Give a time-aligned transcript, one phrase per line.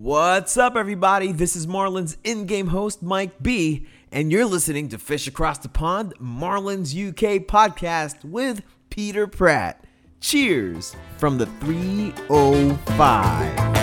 [0.00, 1.32] What's up, everybody?
[1.32, 5.68] This is Marlins in game host Mike B, and you're listening to Fish Across the
[5.68, 9.82] Pond, Marlins UK podcast with Peter Pratt.
[10.20, 13.77] Cheers from the 305.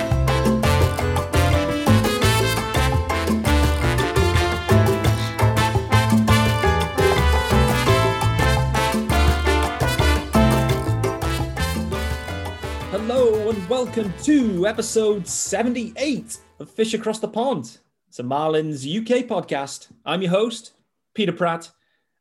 [13.95, 17.77] Welcome to episode 78 of Fish Across the Pond.
[18.09, 19.87] It's a Marlins UK podcast.
[20.05, 20.73] I'm your host,
[21.13, 21.71] Peter Pratt,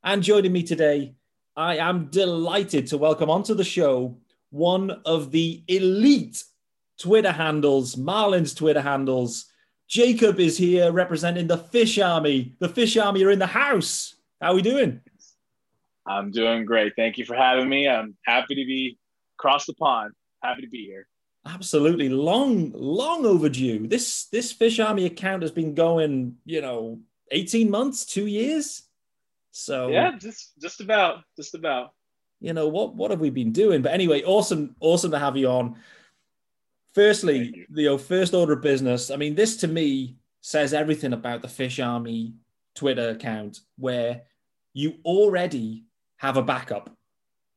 [0.04, 1.16] and joining me today,
[1.56, 4.16] I am delighted to welcome onto the show
[4.50, 6.44] one of the elite
[6.96, 9.46] Twitter handles, Marlins Twitter handles.
[9.88, 12.54] Jacob is here representing the Fish Army.
[12.60, 14.14] The Fish Army are in the house.
[14.40, 15.00] How are we doing?
[16.06, 16.92] I'm doing great.
[16.94, 17.88] Thank you for having me.
[17.88, 18.96] I'm happy to be
[19.36, 20.12] across the pond
[20.44, 21.06] happy to be here.
[21.46, 23.86] Absolutely, long, long overdue.
[23.86, 27.00] This this Fish Army account has been going, you know,
[27.32, 28.82] eighteen months, two years.
[29.50, 31.92] So yeah, just just about, just about.
[32.40, 32.94] You know what?
[32.94, 33.82] What have we been doing?
[33.82, 35.76] But anyway, awesome, awesome to have you on.
[36.94, 37.84] Firstly, you.
[37.84, 39.10] know, first order of business.
[39.10, 42.34] I mean, this to me says everything about the Fish Army
[42.74, 44.22] Twitter account, where
[44.72, 45.84] you already
[46.16, 46.90] have a backup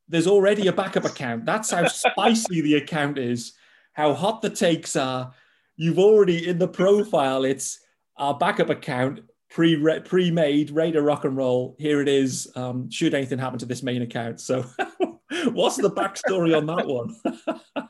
[0.08, 1.44] there's already a backup account.
[1.44, 3.52] That's how spicy the account is,
[3.98, 5.34] how hot the takes are.
[5.76, 7.80] You've already in the profile, it's
[8.16, 11.74] our backup account pre pre made, to rock and roll.
[11.80, 12.50] Here it is.
[12.54, 14.40] Um, should anything happen to this main account?
[14.40, 14.64] So,
[15.50, 17.16] what's the backstory on that one?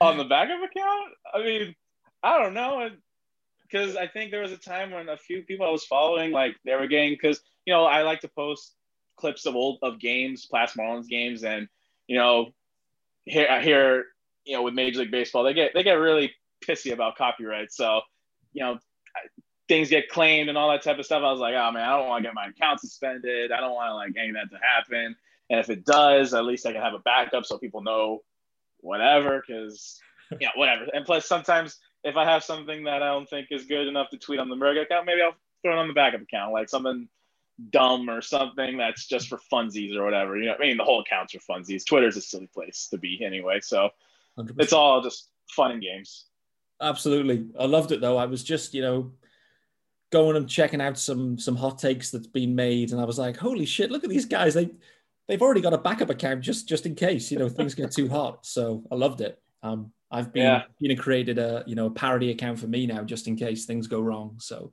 [0.00, 1.12] on the backup account?
[1.32, 1.74] I mean,
[2.24, 2.90] I don't know.
[3.62, 6.56] Because I think there was a time when a few people I was following, like
[6.64, 8.74] they were getting, because, you know, I like to post
[9.16, 11.68] clips of old of games, past Marlins games, and
[12.08, 12.50] you know,
[13.24, 14.06] here here
[14.46, 16.32] you know with Major League Baseball, they get they get really
[16.64, 17.72] pissy about copyright.
[17.72, 18.00] So,
[18.52, 18.78] you know,
[19.68, 21.22] things get claimed and all that type of stuff.
[21.22, 23.52] I was like, oh man, I don't want to get my account suspended.
[23.52, 25.16] I don't want to like any of that to happen.
[25.50, 28.22] And if it does, at least I can have a backup so people know
[28.80, 29.42] whatever.
[29.46, 30.00] Because
[30.30, 30.86] you know, whatever.
[30.92, 34.18] And plus, sometimes if I have something that I don't think is good enough to
[34.18, 37.08] tweet on the Merga account, maybe I'll throw it on the backup account, like something
[37.70, 40.36] dumb or something that's just for funsies or whatever.
[40.36, 41.86] You know, I mean, the whole account's for funsies.
[41.86, 43.60] Twitter's a silly place to be anyway.
[43.60, 43.90] So
[44.38, 44.54] 100%.
[44.58, 46.26] it's all just fun and games.
[46.80, 47.46] Absolutely.
[47.58, 48.16] I loved it though.
[48.16, 49.12] I was just, you know,
[50.12, 53.36] going and checking out some some hot takes that's been made and I was like,
[53.36, 54.54] holy shit, look at these guys.
[54.54, 54.70] They
[55.28, 58.08] they've already got a backup account just just in case, you know, things get too
[58.08, 58.40] hot.
[58.46, 59.40] So I loved it.
[59.62, 60.62] Um I've been yeah.
[60.78, 63.64] you know created a you know a parody account for me now just in case
[63.64, 64.36] things go wrong.
[64.38, 64.72] So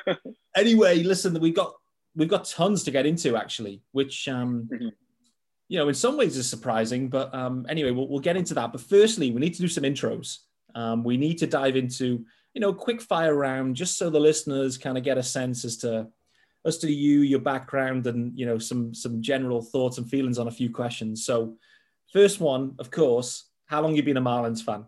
[0.56, 1.74] anyway, listen, we've got
[2.16, 4.88] we've got tons to get into actually, which um, mm-hmm.
[5.68, 7.08] You know in some ways is surprising.
[7.08, 8.72] But um, anyway, we'll, we'll get into that.
[8.72, 10.38] But firstly, we need to do some intros.
[10.74, 14.78] Um, we need to dive into you know quick fire round just so the listeners
[14.78, 16.08] kind of get a sense as to
[16.66, 20.48] as to you, your background, and you know some some general thoughts and feelings on
[20.48, 21.24] a few questions.
[21.24, 21.56] So,
[22.12, 24.86] first one, of course, how long you been a Marlins fan?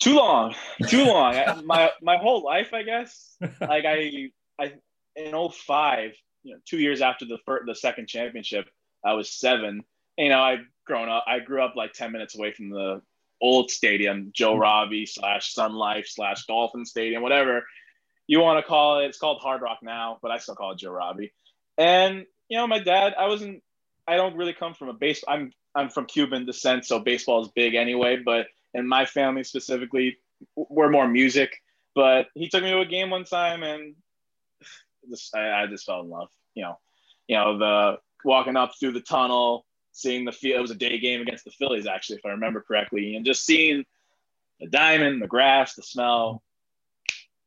[0.00, 0.54] Too long,
[0.88, 1.34] too long.
[1.64, 3.36] my my whole life, I guess.
[3.60, 4.72] Like I I
[5.14, 8.68] in 05, you know, two years after the first, the second championship,
[9.04, 9.84] I was seven.
[10.16, 11.24] You know, I grown up.
[11.26, 13.02] I grew up like 10 minutes away from the
[13.40, 14.60] old stadium, Joe mm-hmm.
[14.60, 17.64] Robbie slash Sun Life slash Dolphin Stadium, whatever
[18.26, 19.06] you want to call it.
[19.06, 21.32] It's called Hard Rock now, but I still call it Joe Robbie.
[21.78, 23.62] And you know, my dad, I wasn't.
[24.06, 25.22] I don't really come from a base.
[25.26, 28.16] I'm I'm from Cuban descent, so baseball is big anyway.
[28.16, 30.18] But in my family specifically,
[30.56, 31.62] we're more music.
[31.94, 33.94] But he took me to a game one time, and
[35.10, 36.28] just I, I just fell in love.
[36.54, 36.78] You know,
[37.28, 40.58] you know the walking up through the tunnel, seeing the field.
[40.58, 43.44] It was a day game against the Phillies, actually, if I remember correctly, and just
[43.44, 43.84] seeing
[44.60, 46.42] the diamond, the grass, the smell,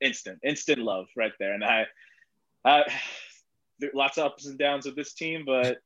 [0.01, 1.53] instant, instant love right there.
[1.53, 1.85] And I,
[2.63, 2.83] I
[3.93, 5.77] lots of ups and downs with this team, but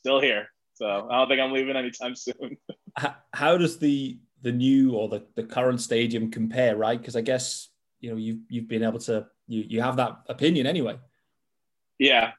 [0.00, 0.48] still here.
[0.74, 2.56] So I don't think I'm leaving anytime soon.
[3.34, 6.98] How does the the new or the, the current stadium compare, right?
[6.98, 7.68] Because I guess
[8.00, 10.98] you know you've you've been able to you you have that opinion anyway.
[11.98, 12.32] Yeah.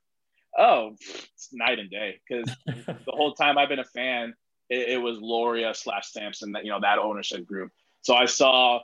[0.57, 4.33] Oh, it's night and day because the whole time I've been a fan,
[4.69, 7.71] it, it was Loria slash Samson that you know that ownership group.
[8.01, 8.81] So I saw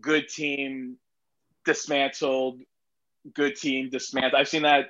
[0.00, 0.96] good team
[1.64, 2.60] dismantled,
[3.32, 4.40] good team dismantled.
[4.40, 4.88] I've seen that.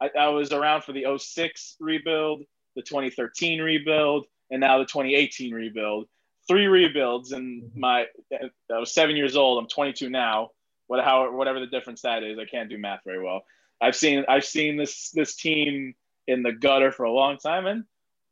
[0.00, 2.42] I, I was around for the 06 rebuild,
[2.74, 6.08] the 2013 rebuild, and now the 2018 rebuild.
[6.48, 7.80] Three rebuilds, and mm-hmm.
[7.80, 9.62] my I was seven years old.
[9.62, 10.50] I'm 22 now
[10.90, 12.36] what how whatever the difference that is.
[12.36, 13.44] I can't do math very well.
[13.80, 15.94] I've seen I've seen this this team
[16.26, 17.84] in the gutter for a long time, and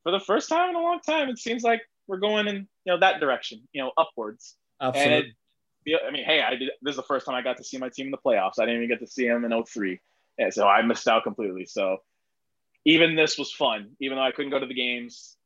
[0.02, 2.92] for the first time in a long time, it seems like we're going in you
[2.92, 4.56] know that direction, you know, upwards.
[4.80, 5.14] Absolutely.
[5.14, 5.26] And
[5.84, 5.98] feel.
[6.06, 6.70] I mean, hey, I did.
[6.82, 8.58] This is the first time I got to see my team in the playoffs.
[8.58, 10.00] I didn't even get to see them in 03.
[10.38, 11.66] Yeah, so I missed out completely.
[11.66, 11.98] So
[12.84, 15.36] even this was fun, even though I couldn't go to the games.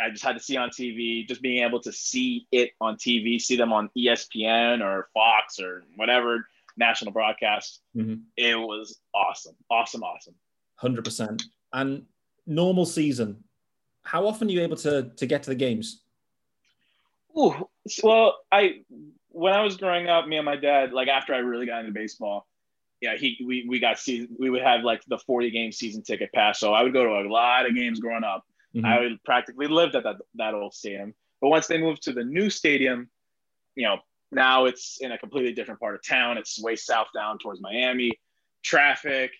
[0.00, 1.26] I just had to see on TV.
[1.26, 5.84] Just being able to see it on TV, see them on ESPN or Fox or
[5.96, 6.46] whatever
[6.76, 7.80] national broadcast.
[7.96, 8.22] Mhm.
[8.36, 10.34] It was awesome, awesome, awesome.
[10.76, 11.42] Hundred percent.
[11.72, 12.06] And
[12.46, 13.44] normal season,
[14.02, 16.02] how often are you able to to get to the games?
[17.36, 17.68] Ooh,
[18.02, 18.84] well, I
[19.28, 21.92] when I was growing up, me and my dad, like after I really got into
[21.92, 22.46] baseball,
[23.00, 26.32] yeah, he we we got season we would have like the 40 game season ticket
[26.32, 26.60] pass.
[26.60, 28.44] So I would go to a lot of games growing up.
[28.74, 28.84] Mhm.
[28.84, 31.14] I would practically lived at that that old stadium.
[31.40, 33.10] But once they moved to the new stadium,
[33.74, 33.98] you know,
[34.34, 36.38] now it's in a completely different part of town.
[36.38, 38.12] It's way south down towards Miami.
[38.62, 39.32] Traffic,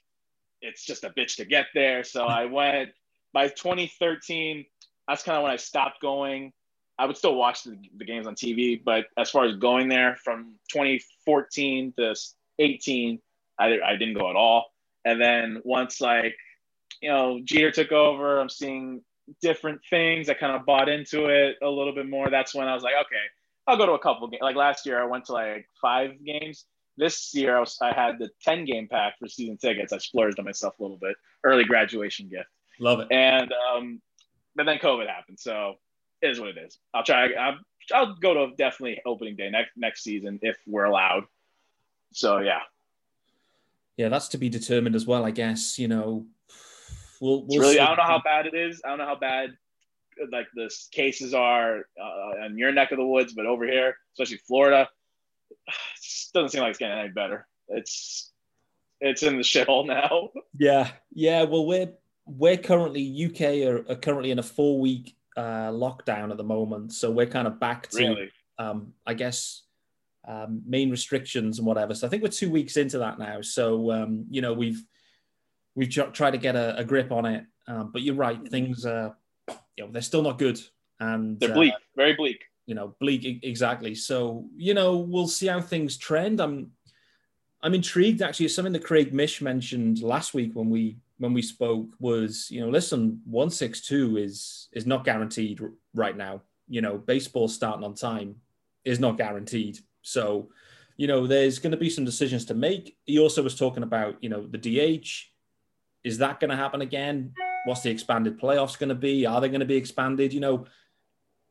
[0.60, 2.04] it's just a bitch to get there.
[2.04, 2.90] So I went
[3.32, 4.64] by 2013.
[5.08, 6.52] That's kind of when I stopped going.
[6.98, 10.16] I would still watch the, the games on TV, but as far as going there
[10.22, 12.14] from 2014 to
[12.60, 13.20] 18,
[13.58, 14.66] I, I didn't go at all.
[15.04, 16.36] And then once like,
[17.02, 19.02] you know, Jeter took over, I'm seeing
[19.42, 20.28] different things.
[20.28, 22.30] I kind of bought into it a little bit more.
[22.30, 23.16] That's when I was like, okay,
[23.66, 24.42] I'll go to a couple games.
[24.42, 26.66] Like last year, I went to like five games.
[26.96, 29.92] This year, I, was, I had the 10 game pack for season tickets.
[29.92, 31.16] I splurged on myself a little bit.
[31.42, 32.48] Early graduation gift.
[32.78, 33.08] Love it.
[33.10, 34.00] And, um,
[34.54, 35.40] but then COVID happened.
[35.40, 35.74] So
[36.22, 36.78] it is what it is.
[36.92, 37.32] I'll try.
[37.32, 37.58] I'll,
[37.92, 41.24] I'll go to definitely opening day next, next season if we're allowed.
[42.12, 42.60] So yeah,
[43.96, 45.78] Yeah, that's to be determined as well, I guess.
[45.80, 46.26] You know,
[47.20, 47.80] we'll, we'll really, see.
[47.80, 48.82] I don't know how bad it is.
[48.84, 49.56] I don't know how bad
[50.30, 54.40] like the cases are uh, in your neck of the woods, but over here, especially
[54.46, 54.88] Florida,
[56.34, 57.46] doesn't seem like it's getting any better.
[57.68, 58.32] It's
[59.00, 60.30] it's in the shithole now.
[60.58, 61.42] Yeah, yeah.
[61.42, 61.92] Well, we're
[62.26, 66.92] we're currently UK are, are currently in a four week uh, lockdown at the moment,
[66.92, 69.62] so we're kind of back to Really, um, I guess
[70.26, 71.94] um, main restrictions and whatever.
[71.94, 73.40] So I think we're two weeks into that now.
[73.42, 74.82] So um, you know we've
[75.74, 79.16] we've tried to get a, a grip on it, um, but you're right, things are
[79.48, 80.60] you know they're still not good,
[81.00, 82.44] and they're uh, bleak, very bleak.
[82.66, 83.94] you know bleak exactly.
[83.94, 86.40] So you know we'll see how things trend.
[86.40, 86.70] I'm
[87.62, 88.48] i'm intrigued actually.
[88.48, 92.68] Something that craig mish mentioned last week when we when we spoke was you know
[92.68, 95.60] listen 162 is is not guaranteed
[95.94, 96.42] right now.
[96.68, 98.36] You know baseball starting on time
[98.84, 99.78] is not guaranteed.
[100.02, 100.50] So
[100.96, 102.96] you know there's going to be some decisions to make.
[103.04, 105.08] He also was talking about you know the dh
[106.04, 107.32] is that going to happen again
[107.64, 110.66] what's the expanded playoffs going to be are they going to be expanded you know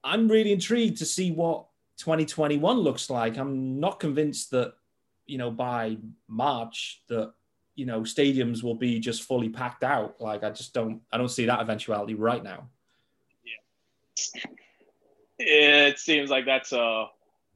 [0.04, 1.66] I'm really intrigued to see what
[1.98, 3.38] 2021 looks like.
[3.38, 4.74] I'm not convinced that,
[5.26, 7.34] you know, by March that,
[7.76, 10.20] you know, stadiums will be just fully packed out.
[10.20, 12.68] Like I just don't I don't see that eventuality right now.
[13.46, 14.42] Yeah.
[15.40, 17.06] It seems like that's a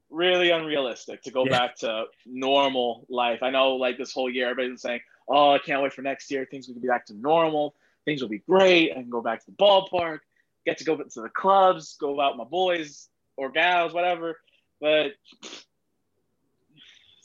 [0.09, 1.51] really unrealistic to go Yeah.
[1.51, 3.43] back to normal life.
[3.43, 6.31] I know like this whole year everybody's been saying, "Oh, I can't wait for next
[6.31, 6.47] year.
[6.49, 7.75] Things will be back to normal.
[8.07, 8.91] Things will be great.
[8.91, 10.19] I can go back to the ballpark,
[10.65, 14.39] get to go to the clubs, go out with my boys or gals, whatever."
[14.79, 15.17] But it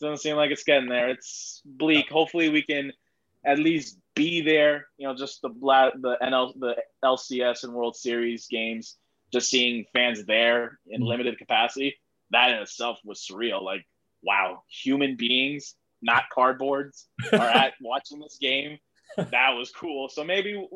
[0.00, 1.08] doesn't seem like it's getting there.
[1.08, 2.08] It's bleak.
[2.10, 2.92] Hopefully, we can
[3.46, 4.88] at least be there.
[4.98, 8.96] You know, just the the NL the LCS and World Series games
[9.32, 11.06] just seeing fans there in Mhm.
[11.06, 11.96] limited capacity,
[12.30, 13.62] that in itself was surreal.
[13.62, 13.86] Like,
[14.22, 18.78] wow, human beings, not cardboards, are at watching this game.
[19.16, 20.08] That was cool.
[20.08, 20.68] So maybe,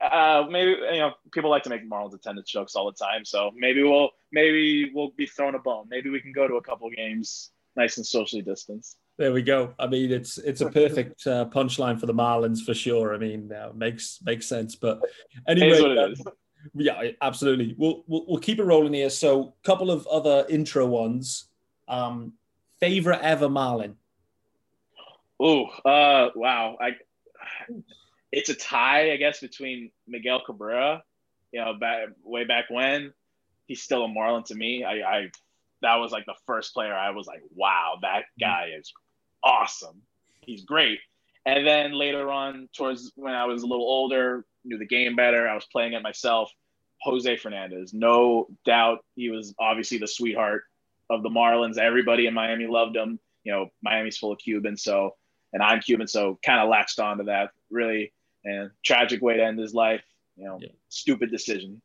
[0.00, 3.24] uh, maybe you know, people like to make Marlins attendance jokes all the time.
[3.24, 5.86] So maybe we'll maybe we'll be thrown a bone.
[5.88, 8.98] Maybe we can go to a couple games, nice and socially distanced.
[9.18, 9.74] There we go.
[9.78, 13.14] I mean, it's it's a perfect uh, punchline for the Marlins for sure.
[13.14, 14.74] I mean, uh, makes makes sense.
[14.74, 15.00] But
[15.46, 16.14] anyway, is what it um.
[16.74, 17.74] Yeah, absolutely.
[17.76, 19.10] We'll, we'll we'll keep it rolling here.
[19.10, 21.48] So, couple of other intro ones.
[21.88, 22.34] Um,
[22.80, 23.96] favorite ever Marlin.
[25.40, 26.76] Oh, uh, wow.
[26.80, 26.90] I,
[28.32, 31.02] it's a tie, I guess, between Miguel Cabrera,
[31.52, 33.12] you know, back way back when.
[33.66, 34.84] He's still a Marlin to me.
[34.84, 35.30] I, I
[35.82, 38.40] that was like the first player I was like, wow, that mm-hmm.
[38.40, 38.92] guy is
[39.44, 40.02] awesome.
[40.40, 40.98] He's great.
[41.44, 45.48] And then later on, towards when I was a little older, knew the game better,
[45.48, 46.50] I was playing it myself.
[47.02, 50.62] Jose Fernandez, no doubt, he was obviously the sweetheart
[51.10, 51.76] of the Marlins.
[51.76, 53.18] Everybody in Miami loved him.
[53.42, 55.16] You know, Miami's full of Cubans, so
[55.52, 57.50] and I'm Cuban, so kind of latched onto that.
[57.70, 58.12] Really,
[58.44, 60.02] and tragic way to end his life.
[60.36, 60.68] You know, Yeah.
[60.88, 61.80] stupid decision.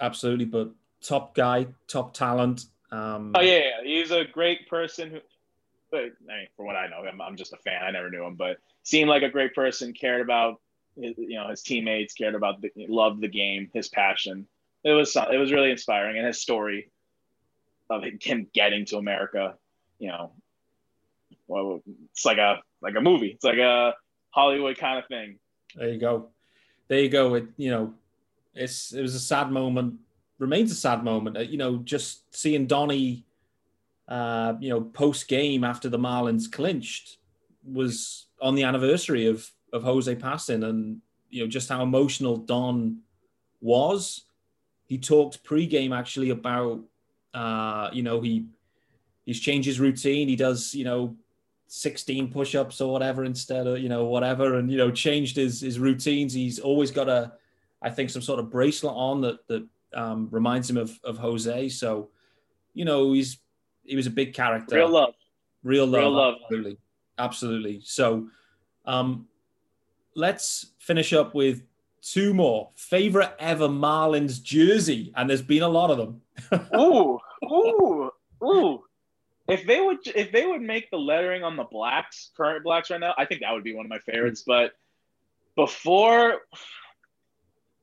[0.00, 2.64] Absolutely, but top guy, top talent.
[2.90, 5.10] Um, Oh yeah, yeah, he's a great person.
[5.10, 5.18] Who,
[5.90, 6.00] but
[6.30, 7.82] I mean, for what I know, I'm, I'm just a fan.
[7.82, 9.92] I never knew him, but seemed like a great person.
[9.92, 10.60] Cared about
[11.00, 12.14] his, you know his teammates.
[12.14, 13.70] Cared about the loved the game.
[13.72, 14.46] His passion.
[14.84, 16.90] It was it was really inspiring, and his story.
[17.88, 19.54] of him getting to America.
[19.98, 20.32] You know,
[21.46, 21.80] well,
[22.12, 23.28] it's like a like a movie.
[23.28, 23.94] It's like a
[24.30, 25.38] Hollywood kind of thing.
[25.74, 26.28] There you go.
[26.88, 27.34] There you go.
[27.34, 27.94] It you know,
[28.54, 29.94] it's it was a sad moment.
[30.38, 31.36] Remains a sad moment.
[31.36, 33.24] Uh, you know, just seeing Donnie,
[34.08, 37.18] uh, you know, post game after the Marlins clinched
[37.64, 41.00] was on the anniversary of of Jose passing, and
[41.30, 43.00] you know just how emotional Don
[43.60, 44.22] was.
[44.86, 46.80] He talked pre-game actually about,
[47.34, 48.46] uh, you know, he
[49.24, 50.28] he's changed his routine.
[50.28, 51.16] He does, you know,
[51.68, 55.78] 16 push-ups or whatever instead of you know whatever and you know changed his his
[55.78, 56.32] routines.
[56.32, 57.32] He's always got a
[57.82, 61.68] i think some sort of bracelet on that that um, reminds him of of jose.
[61.70, 62.10] So
[62.74, 63.38] you know he's
[63.84, 64.76] he was a big character.
[64.76, 65.14] Real love.
[65.62, 66.34] real love, Real love.
[66.42, 66.78] absolutely.
[67.18, 67.80] Absolutely.
[67.84, 68.28] So
[68.84, 69.26] um
[70.14, 71.62] let's finish up with
[72.02, 72.70] two more.
[72.76, 76.20] Favorite ever marlins jersey and there's been a lot of them.
[76.78, 78.10] Ooh, ooh,
[78.42, 78.82] ooh.
[79.48, 83.00] If they would, if they would make the lettering on the blacks, current blacks right
[83.00, 84.42] now, I think that would be one of my favorites.
[84.46, 84.72] But
[85.54, 86.40] before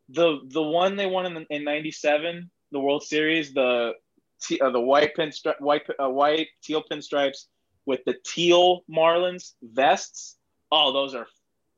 [0.10, 3.94] the the one they won in in '97, the World Series, the
[4.62, 7.46] uh, the white pinstripe, white uh, white teal pinstripes
[7.86, 10.38] with the teal Marlins vests.
[10.72, 11.28] Oh, those are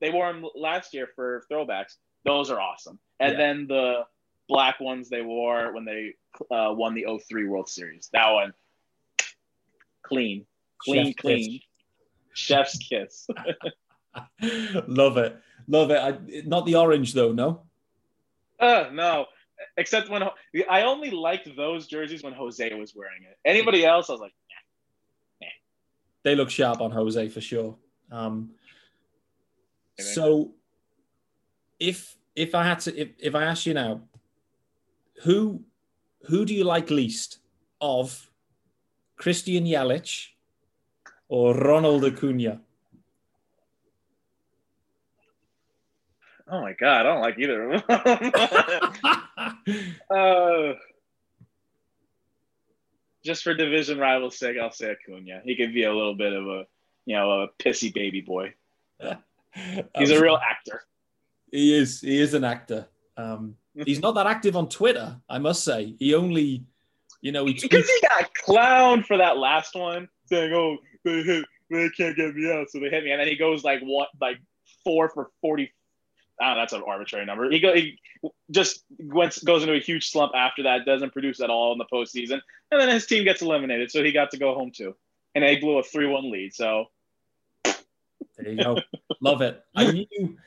[0.01, 1.96] they wore them last year for throwbacks.
[2.25, 3.00] Those are awesome.
[3.20, 3.38] And Yeah.
[3.38, 4.06] then the
[4.50, 6.15] black ones they wore when they
[6.51, 8.10] uh, won the 03 World Series.
[8.13, 8.54] That one,
[10.05, 10.45] clean,
[10.79, 11.59] clean, Chef's clean.
[12.33, 13.27] Chef's kiss.
[14.88, 17.65] love it love it I, not the orange though no
[18.59, 19.25] uh, no,
[19.77, 20.24] except when
[20.69, 23.38] I only liked those jerseys when Jose was wearing it.
[23.45, 24.33] Anybody else, I was like,
[26.24, 27.77] they look sharp on Jose for sure.
[28.12, 28.51] Um,
[30.00, 30.53] so,
[31.79, 34.01] if if I had to, if, if I ask you now,
[35.24, 35.63] who
[36.27, 37.39] who do you like least
[37.79, 38.25] of
[39.17, 40.27] Christian Yelich
[41.27, 42.62] or Ronald Acuna?
[46.48, 48.31] oh my god, I don't like either of them.
[50.10, 50.74] uh,
[53.24, 55.41] just for division rivals' sake, I'll say Acuna.
[55.43, 56.65] He could be a little bit of a,
[57.05, 58.53] you know, a pissy baby boy.
[59.98, 60.84] He's a real actor.
[61.51, 62.01] He is.
[62.01, 62.88] He is an actor.
[63.17, 63.55] Um,
[63.86, 65.95] he's not that active on Twitter, I must say.
[65.98, 66.65] He only,
[67.22, 71.45] you know, he Because he got clowned for that last one, saying, "Oh, they hit,
[71.69, 74.10] they can't get me out, so they hit me," and then he goes like what,
[74.19, 74.38] like
[74.84, 75.72] four for forty.
[76.41, 77.50] Ah, that's an arbitrary number.
[77.50, 77.98] He, go, he
[78.51, 81.86] just went, goes into a huge slump after that, doesn't produce at all in the
[81.86, 82.41] postseason,
[82.72, 84.95] and then his team gets eliminated, so he got to go home too,
[85.34, 86.53] and they blew a three-one lead.
[86.53, 86.88] So
[88.38, 88.77] There you go.
[89.22, 89.63] Love it.
[89.75, 90.38] I knew.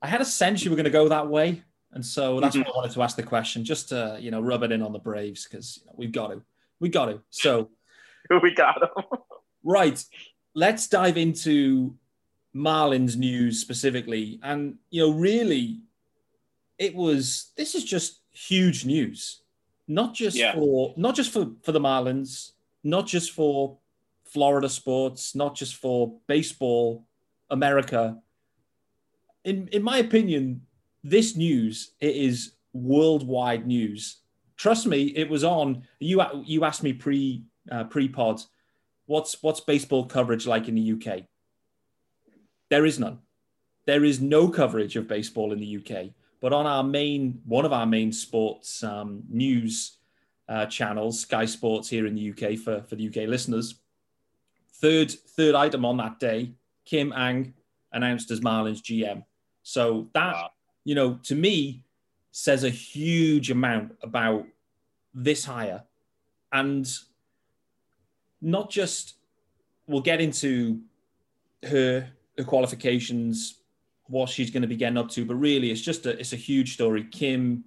[0.00, 1.62] I had a sense you were going to go that way,
[1.94, 2.76] and so that's why I mm-hmm.
[2.76, 5.46] wanted to ask the question, just to you know rub it in on the Braves
[5.48, 6.42] because you know, we've got to,
[6.80, 7.20] we got to.
[7.30, 7.70] So
[8.42, 9.18] we got him.
[9.62, 10.04] right,
[10.54, 11.94] let's dive into
[12.54, 15.80] Marlins news specifically, and you know, really,
[16.78, 17.52] it was.
[17.56, 19.42] This is just huge news,
[19.86, 20.54] not just Yeah.
[20.54, 23.78] for not just for for the Marlins, not just for
[24.24, 27.06] Florida sports, not just for baseball,
[27.50, 28.18] America.
[29.44, 30.62] In in my opinion,
[31.04, 34.22] this news it is worldwide news.
[34.56, 35.86] Trust me, it was on.
[36.00, 38.42] You you asked me pre uh, pre pod,
[39.06, 41.24] what's what's baseball coverage like in the UK?
[42.70, 43.18] There is none.
[43.86, 46.12] There is no coverage of baseball in the UK.
[46.40, 49.98] But on our main one of our main sports um, news
[50.48, 53.76] uh, channels, Sky Sports here in the UK for for the UK listeners,
[54.74, 56.52] third third item on that day,
[56.84, 57.54] Kim Ng
[57.92, 59.24] announced as Marlins GM.
[59.62, 60.50] So that Wow.
[60.84, 61.82] You know to me
[62.30, 64.46] says a huge amount about
[65.14, 65.82] this hire,
[66.52, 66.86] and
[68.40, 69.14] not just
[69.86, 70.80] we'll get into
[71.64, 73.60] her her qualifications,
[74.06, 76.36] what she's going to be getting up to, but really it's just a it's a
[76.36, 77.04] huge story.
[77.10, 77.64] Kim,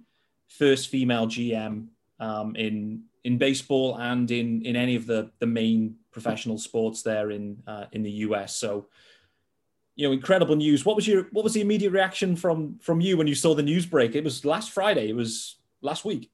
[0.48, 1.86] first female GM
[2.20, 7.30] um, in in baseball and in in any of the the main professional sports there
[7.30, 8.56] in uh, in the US.
[8.56, 8.86] So
[9.98, 10.84] you know, incredible news.
[10.84, 13.64] What was your what was the immediate reaction from from you when you saw the
[13.64, 14.14] news break?
[14.14, 15.08] It was last Friday.
[15.08, 16.30] It was last week.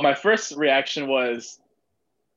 [0.00, 1.58] my first reaction was,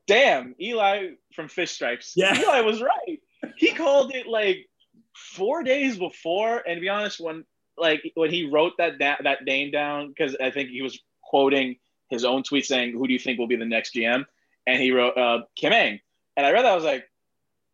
[0.08, 2.36] "Damn, Eli from Fish Stripes." Yeah.
[2.36, 3.22] Eli was right.
[3.58, 4.68] He called it like
[5.16, 7.46] four days before, and to be honest, when
[7.78, 11.78] like when he wrote that da- that name down, because I think he was quoting
[12.10, 14.26] his own tweet saying, "Who do you think will be the next GM?"
[14.66, 16.00] And he wrote uh, Kim Ng,
[16.36, 17.09] and I read that I was like,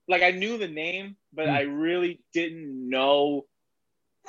[0.07, 1.51] like I knew the name, but Mm.
[1.51, 3.45] I really didn't know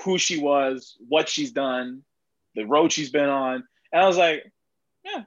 [0.00, 2.02] who she was, what she's done,
[2.54, 4.50] the road she's been on, and I was like,
[5.04, 5.24] yeah,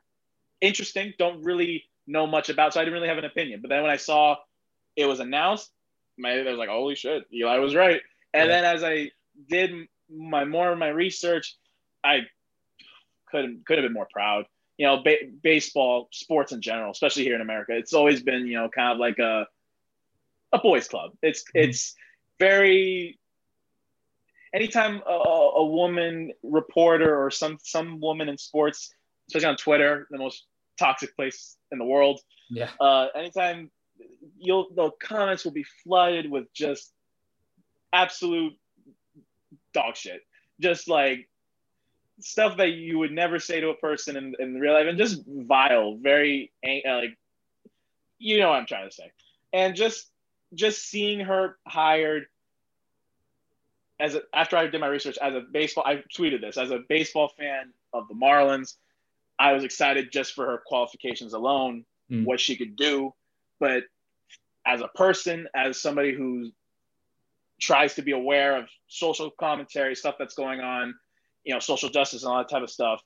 [0.62, 1.14] interesting.
[1.18, 3.62] Don't really know much about, so I didn't really have an opinion.
[3.62, 4.38] But then when I saw
[4.96, 5.72] it was announced,
[6.18, 8.02] my I was like, holy shit, Eli was right.
[8.34, 8.62] And yeah.
[8.62, 9.12] then as I
[9.48, 9.72] did
[10.10, 11.56] my more of my research,
[12.04, 12.22] I
[13.32, 14.46] couldn't could have been more proud.
[14.78, 18.56] You know, ba- baseball, sports in general, especially here in America, it's always been you
[18.56, 19.48] know kind of like a
[20.52, 21.12] a boys' club.
[21.22, 21.70] It's mm-hmm.
[21.70, 21.96] it's
[22.40, 23.20] very
[24.54, 28.94] anytime a, a, woman reporter or some some woman in sports,
[29.28, 30.46] especially on Twitter, the most
[30.78, 32.20] toxic place in the world.
[32.50, 32.70] Yeah.
[32.80, 33.70] Uh, anytime
[34.38, 36.92] you'll the comments will be flooded with just
[37.94, 38.54] absolute
[39.74, 40.22] dog shit.
[40.60, 41.28] Just like
[42.22, 45.24] stuff that you would never say to a person in, in real life and just
[45.28, 47.18] vile, very uh, like
[48.18, 49.12] you know what I'm trying to say.
[49.54, 50.09] And just
[50.54, 52.26] just seeing her hired
[54.00, 56.80] as a, after I did my research as a baseball, I tweeted this as a
[56.88, 58.76] baseball fan of the Marlins.
[59.38, 62.26] I was excited just for her qualifications alone, mm.
[62.26, 63.14] what she could do.
[63.60, 63.84] But
[64.66, 66.52] as a person, as somebody who
[67.60, 70.94] tries to be aware of social commentary, stuff that's going on,
[71.44, 73.02] you know, social justice and all that type of stuff,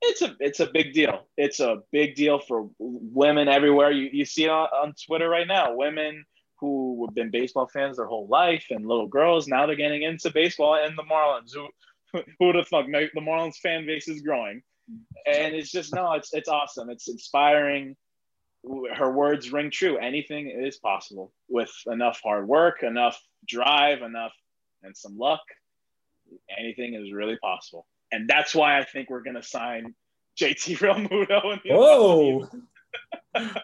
[0.00, 1.26] it's a it's a big deal.
[1.36, 3.90] It's a big deal for women everywhere.
[3.90, 5.74] You, you see it on, on Twitter right now.
[5.74, 6.24] Women
[6.60, 10.30] who have been baseball fans their whole life and little girls now they're getting into
[10.30, 11.52] baseball and the Marlins.
[11.54, 11.68] Who
[12.38, 14.62] who would have thought the Marlins fan base is growing?
[15.26, 16.90] And it's just no, it's it's awesome.
[16.90, 17.96] It's inspiring.
[18.94, 19.98] Her words ring true.
[19.98, 24.32] Anything is possible with enough hard work, enough drive, enough
[24.82, 25.42] and some luck.
[26.58, 27.86] Anything is really possible.
[28.10, 29.94] And that's why I think we're gonna sign
[30.40, 31.60] JT Realmuto.
[31.66, 32.48] Whoa.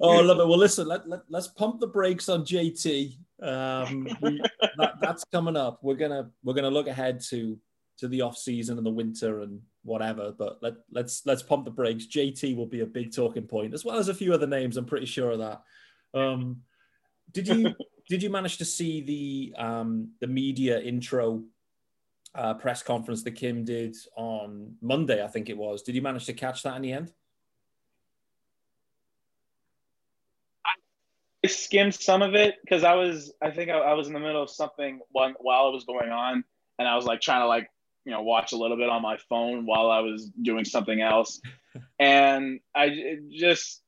[0.00, 0.46] oh, I love it.
[0.46, 3.16] Well, listen, let, let, let's pump the brakes on JT.
[3.42, 4.40] Um, we,
[4.78, 5.80] that, that's coming up.
[5.82, 7.58] We're gonna we're gonna look ahead to
[7.98, 10.32] to the off season and the winter and whatever.
[10.36, 12.06] But let let's let's pump the brakes.
[12.06, 14.76] JT will be a big talking point as well as a few other names.
[14.76, 15.62] I'm pretty sure of that.
[16.14, 16.62] Um,
[17.32, 17.74] did you
[18.08, 21.44] did you manage to see the um, the media intro
[22.34, 25.22] uh, press conference that Kim did on Monday?
[25.22, 25.82] I think it was.
[25.82, 27.12] Did you manage to catch that in the end?
[31.48, 34.42] Skimmed some of it because I was, I think I, I, was in the middle
[34.42, 36.44] of something when, while it was going on,
[36.78, 37.70] and I was like trying to like,
[38.04, 41.40] you know, watch a little bit on my phone while I was doing something else,
[41.98, 43.82] and I just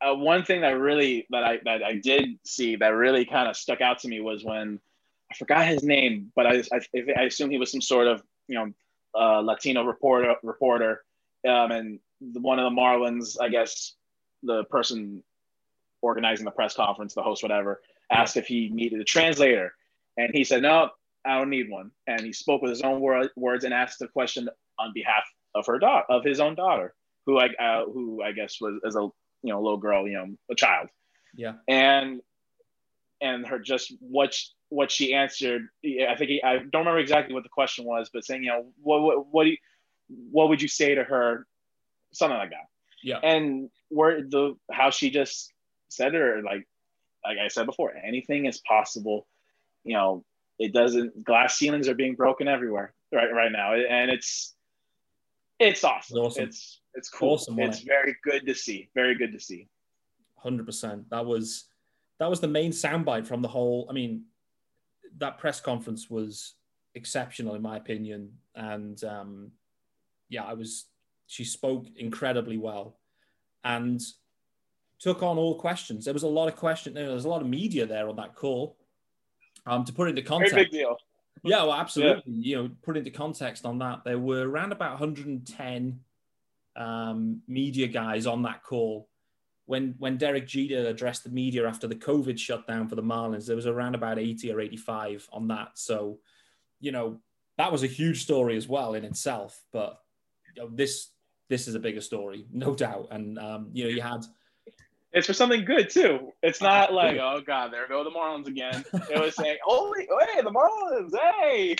[0.00, 3.56] uh, one thing that really that I that I did see that really kind of
[3.56, 4.80] stuck out to me was when
[5.30, 6.80] I forgot his name, but I I,
[7.16, 8.72] I assume he was some sort of you know
[9.14, 11.04] uh, Latino reporter reporter,
[11.46, 13.94] um, and one of the Marlins, I guess
[14.42, 15.22] the person
[16.04, 19.74] organizing the press conference, the host, whatever, asked if he needed a translator.
[20.16, 20.90] And he said, no,
[21.24, 21.90] I don't need one.
[22.06, 25.66] And he spoke with his own wor- words and asked the question on behalf of
[25.66, 26.94] her daughter, of his own daughter,
[27.26, 30.26] who I, uh, who I guess was as a, you know, little girl, you know,
[30.50, 30.88] a child.
[31.34, 31.54] Yeah.
[31.66, 32.20] And,
[33.20, 37.34] and her just what, she, what she answered, I think he, I don't remember exactly
[37.34, 39.56] what the question was, but saying, you know, what, what, what do you,
[40.30, 41.46] what would you say to her?
[42.12, 42.68] Something like that.
[43.02, 43.18] Yeah.
[43.22, 45.52] And where the, how she just
[45.96, 46.66] said it or like
[47.24, 49.26] like I said before, anything is possible.
[49.82, 50.24] You know,
[50.58, 53.74] it doesn't glass ceilings are being broken everywhere right right now.
[53.74, 54.54] And it's
[55.58, 56.18] it's awesome.
[56.18, 56.44] It's awesome.
[56.44, 57.34] It's it's cool.
[57.34, 57.86] Awesome, it's it?
[57.86, 58.88] very good to see.
[58.94, 59.68] Very good to see.
[60.36, 61.08] Hundred percent.
[61.10, 61.66] That was
[62.18, 63.86] that was the main soundbite from the whole.
[63.90, 64.24] I mean,
[65.18, 66.54] that press conference was
[66.94, 69.52] exceptional in my opinion, and um,
[70.28, 70.86] yeah, I was.
[71.26, 72.98] She spoke incredibly well,
[73.64, 74.00] and
[75.04, 76.06] took on all questions.
[76.06, 76.94] There was a lot of questions.
[76.94, 78.78] There was a lot of media there on that call.
[79.66, 80.96] Um, to put into context, Very big deal.
[81.42, 82.22] Yeah, well, absolutely.
[82.26, 82.56] Yeah.
[82.56, 86.00] You know, put into context on that, there were around about 110
[86.76, 89.10] um, media guys on that call.
[89.66, 93.56] When when Derek Jeter addressed the media after the COVID shutdown for the Marlins, there
[93.56, 95.72] was around about 80 or 85 on that.
[95.74, 96.18] So,
[96.80, 97.20] you know,
[97.58, 99.62] that was a huge story as well in itself.
[99.70, 99.98] But
[100.56, 101.10] you know, this
[101.50, 103.08] this is a bigger story, no doubt.
[103.10, 104.24] And um, you know, you had
[105.14, 106.32] it's for something good too.
[106.42, 108.84] It's not like, oh god, there go the Marlins again.
[109.10, 111.76] It was saying, holy, hey, the Marlins, hey.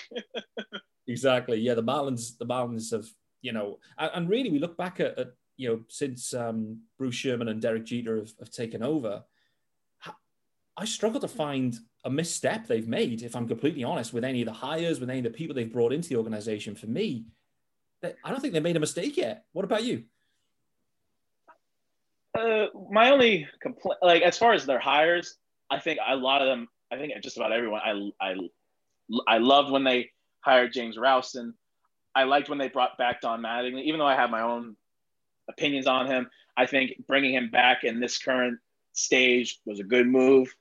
[1.09, 1.59] exactly.
[1.59, 3.07] Yeah, the Marlins, the Marlins have,
[3.43, 7.17] you know, and, and really, we look back at, at you know, since um, Bruce
[7.17, 9.25] Sherman and Derek Jeter have, have taken over,
[10.77, 13.23] I struggle to find a misstep they've made.
[13.23, 15.73] If I'm completely honest, with any of the hires, with any of the people they've
[15.73, 17.27] brought into the organization, for me,
[18.03, 19.45] I don't think they made a mistake yet.
[19.53, 20.05] What about you?
[22.39, 25.37] Uh, my only complaint, like as far as their hires,
[25.71, 28.35] I think a lot of them, I think just about everyone, I I
[29.27, 31.55] I loved when they hired James Rowson.
[32.15, 34.77] I liked when they brought back Don Mattingly, even though I have my own
[35.49, 36.29] opinions on him.
[36.57, 38.59] I think bringing him back in this current
[38.93, 40.55] stage was a good move.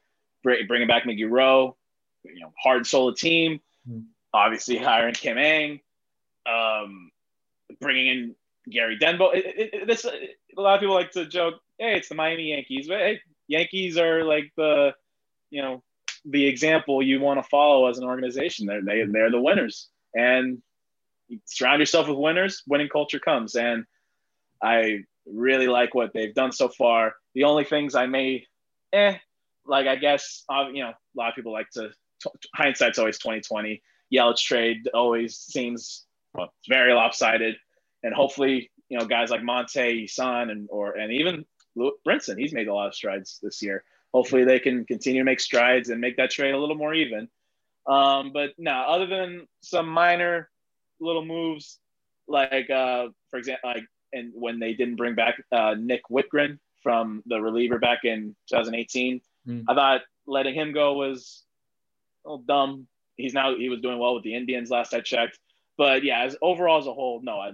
[0.43, 1.77] Bringing back Miggy Rowe,
[2.23, 3.61] you know, hard and soul team.
[3.89, 4.01] Mm-hmm.
[4.33, 5.79] Obviously, hiring Kim Ng,
[6.45, 7.11] um,
[7.79, 8.35] bringing in
[8.69, 9.33] Gary Denbo.
[9.33, 12.49] It, it, it, this a lot of people like to joke, "Hey, it's the Miami
[12.49, 14.93] Yankees." But hey, Yankees are like the,
[15.49, 15.83] you know,
[16.25, 18.65] the example you want to follow as an organization.
[18.65, 20.61] They're they, they're the winners, and
[21.45, 22.63] surround yourself with winners.
[22.67, 23.85] Winning culture comes, and
[24.61, 27.13] I really like what they've done so far.
[27.33, 28.45] The only things I may,
[28.91, 29.17] eh,
[29.65, 31.89] like I guess you know a lot of people like to
[32.55, 33.81] hindsight's always twenty twenty.
[34.13, 37.55] Yelich trade always seems well, very lopsided,
[38.03, 41.45] and hopefully you know guys like Monte, Son, and or and even
[41.77, 43.83] Brinson, he's made a lot of strides this year.
[44.13, 47.29] Hopefully they can continue to make strides and make that trade a little more even.
[47.87, 50.49] Um, but no, other than some minor
[50.99, 51.79] little moves,
[52.27, 57.23] like uh, for example, like and when they didn't bring back uh, Nick Wittgren from
[57.25, 59.63] the reliever back in 2018, mm.
[59.67, 61.43] I thought letting him go was
[62.25, 62.87] a little dumb.
[63.17, 65.39] He's now he was doing well with the Indians last I checked,
[65.77, 67.51] but yeah, as overall as a whole, no, I,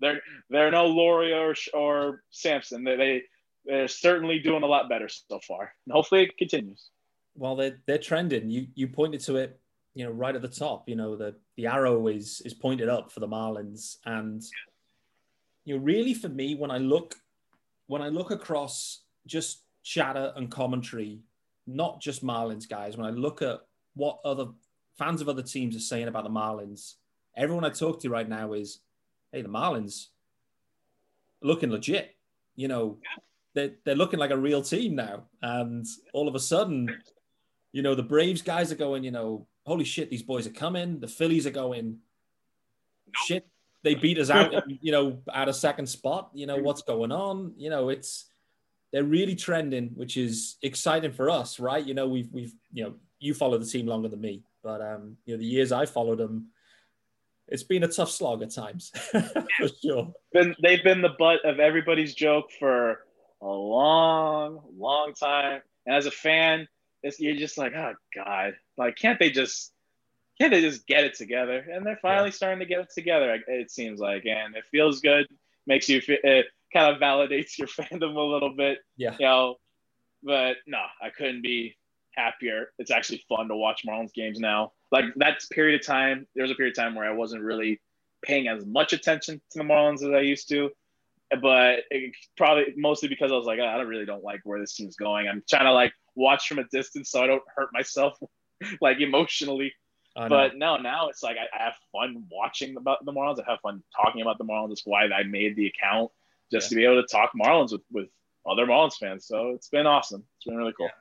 [0.00, 2.84] they're they're no Loria or, or Samson.
[2.84, 3.22] They, they
[3.64, 6.90] they're certainly doing a lot better so far, and hopefully it continues.
[7.34, 8.50] Well, they're they're trending.
[8.50, 9.58] You you pointed to it,
[9.94, 10.88] you know, right at the top.
[10.88, 14.42] You know, the the arrow is is pointed up for the Marlins, and
[15.64, 17.16] you know, really for me, when I look
[17.86, 21.20] when I look across just chatter and commentary,
[21.66, 23.60] not just Marlins guys, when I look at
[23.94, 24.46] what other
[24.98, 26.94] fans of other teams are saying about the Marlins,
[27.36, 28.80] everyone I talk to right now is,
[29.34, 30.06] hey, the Marlins
[31.42, 32.14] looking legit.
[32.56, 32.98] You know,
[33.54, 35.24] they're, they're looking like a real team now.
[35.42, 36.88] And all of a sudden,
[37.72, 41.00] you know, the Braves guys are going, you know, holy shit, these boys are coming.
[41.00, 41.98] The Phillies are going,
[43.26, 43.46] shit,
[43.82, 46.30] they beat us out, you know, at a second spot.
[46.34, 47.54] You know, what's going on?
[47.56, 48.26] You know, it's
[48.92, 51.84] they're really trending, which is exciting for us, right?
[51.84, 55.16] You know, we've we've you know, you follow the team longer than me, but um,
[55.26, 56.48] you know, the years I followed them,
[57.48, 60.12] it's been a tough slog at times, for sure.
[60.32, 63.00] Been, they've been the butt of everybody's joke for
[63.42, 65.60] a long, long time.
[65.86, 66.66] And as a fan,
[67.18, 69.72] you're just like, oh god, like can't they just
[70.40, 71.64] can't they just get it together?
[71.70, 72.34] And they're finally yeah.
[72.34, 73.38] starting to get it together.
[73.46, 75.26] It seems like, and it feels good.
[75.66, 78.78] Makes you feel, it kind of validates your fandom a little bit.
[78.96, 79.14] Yeah.
[79.18, 79.56] You know,
[80.22, 81.76] but no, I couldn't be
[82.16, 82.72] happier.
[82.78, 84.72] It's actually fun to watch Marlins games now.
[84.90, 87.80] Like that period of time, there was a period of time where I wasn't really
[88.22, 90.70] paying as much attention to the Marlins as I used to.
[91.40, 94.60] But it, probably mostly because I was like, oh, I don't really don't like where
[94.60, 95.26] this team's going.
[95.26, 98.16] I'm trying to like watch from a distance so I don't hurt myself
[98.80, 99.72] like emotionally
[100.14, 103.40] but no, now it's like I, I, have fun watching about the Marlins.
[103.40, 104.68] I have fun talking about the Marlins.
[104.68, 106.10] That's why I made the account
[106.52, 106.68] just yeah.
[106.68, 108.08] to be able to talk Marlins with, with
[108.48, 109.26] other Marlins fans.
[109.26, 110.24] So it's been awesome.
[110.36, 110.86] It's been really cool.
[110.86, 110.92] Yeah.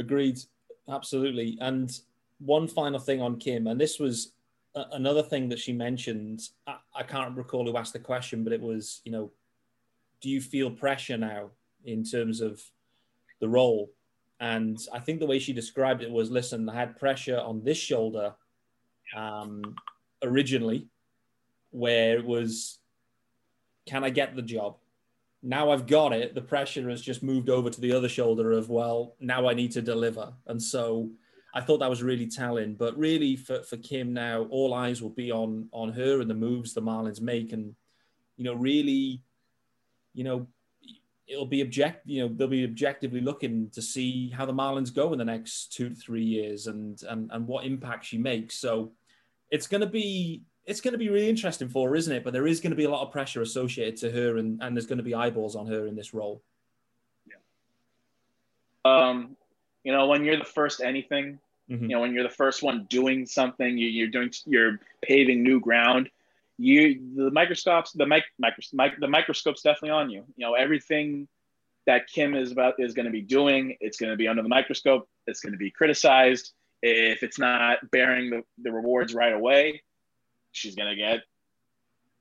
[0.00, 0.40] Agreed.
[0.88, 1.58] Absolutely.
[1.60, 1.96] And
[2.38, 4.32] one final thing on Kim, and this was
[4.74, 6.48] a- another thing that she mentioned.
[6.66, 9.30] I-, I can't recall who asked the question, but it was, you know,
[10.20, 11.50] do you feel pressure now
[11.84, 12.62] in terms of
[13.40, 13.90] the role?
[14.40, 17.76] And I think the way she described it was listen, I had pressure on this
[17.76, 18.34] shoulder
[19.14, 19.76] um,
[20.22, 20.86] originally,
[21.72, 22.78] where it was,
[23.86, 24.76] can I get the job?
[25.42, 26.34] Now I've got it.
[26.34, 29.72] The pressure has just moved over to the other shoulder of, well, now I need
[29.72, 30.32] to deliver.
[30.46, 31.10] And so
[31.54, 32.74] I thought that was really telling.
[32.74, 36.34] But really, for, for Kim now, all eyes will be on on her and the
[36.34, 37.74] moves the Marlins make, and
[38.36, 39.22] you know, really,
[40.14, 40.46] you know,
[41.26, 45.12] it'll be object you know they'll be objectively looking to see how the Marlins go
[45.12, 48.56] in the next two to three years and and and what impact she makes.
[48.56, 48.92] So
[49.50, 52.24] it's going to be it's going to be really interesting for her, isn't it?
[52.24, 54.76] But there is going to be a lot of pressure associated to her, and and
[54.76, 56.42] there's going to be eyeballs on her in this role.
[57.26, 57.36] Yeah.
[58.84, 59.36] Um,
[59.84, 61.38] you know, when you're the first anything,
[61.70, 61.84] mm-hmm.
[61.84, 65.60] you know, when you're the first one doing something, you, you're doing you're paving new
[65.60, 66.10] ground
[66.60, 71.26] you the microscopes the mic, micro, mic, the microscope's definitely on you you know everything
[71.86, 74.48] that kim is about is going to be doing it's going to be under the
[74.48, 79.82] microscope it's going to be criticized if it's not bearing the, the rewards right away
[80.52, 81.20] she's going to get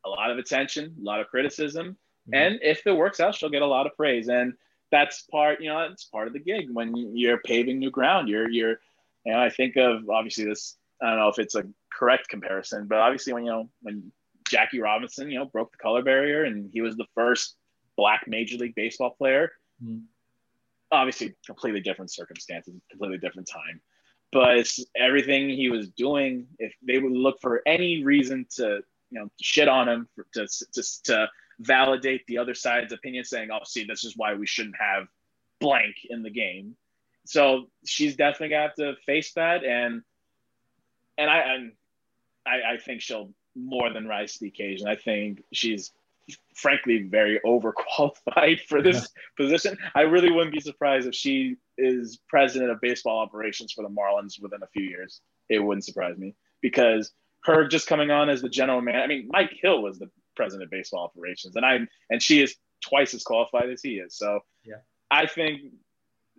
[0.05, 2.33] a lot of attention a lot of criticism mm-hmm.
[2.33, 4.53] and if it works out she'll get a lot of praise and
[4.91, 8.49] that's part you know it's part of the gig when you're paving new ground you're
[8.49, 8.79] you're
[9.25, 12.87] you know i think of obviously this i don't know if it's a correct comparison
[12.87, 14.11] but obviously when you know when
[14.49, 17.55] Jackie Robinson, you know, broke the color barrier and he was the first
[17.95, 19.51] black Major League Baseball player.
[19.83, 20.03] Mm.
[20.91, 23.79] Obviously, completely different circumstances, completely different time.
[24.31, 26.47] But everything he was doing.
[26.59, 30.47] If they would look for any reason to, you know, shit on him, for, to,
[30.73, 34.75] to, to validate the other side's opinion, saying, "Oh, see, this is why we shouldn't
[34.79, 35.07] have
[35.59, 36.75] blank in the game."
[37.25, 40.03] So she's definitely gonna have to face that, and
[41.17, 41.71] and I and
[42.45, 44.87] I, I think she'll more than rise to the occasion.
[44.87, 45.91] I think she's
[46.55, 49.77] frankly very overqualified for this position.
[49.95, 54.41] I really wouldn't be surprised if she is president of baseball operations for the Marlins
[54.41, 55.21] within a few years.
[55.49, 57.11] It wouldn't surprise me because
[57.43, 59.01] her just coming on as the general man.
[59.01, 62.55] I mean, Mike Hill was the president of baseball operations, and I and she is
[62.81, 64.17] twice as qualified as he is.
[64.17, 64.77] So yeah,
[65.09, 65.61] I think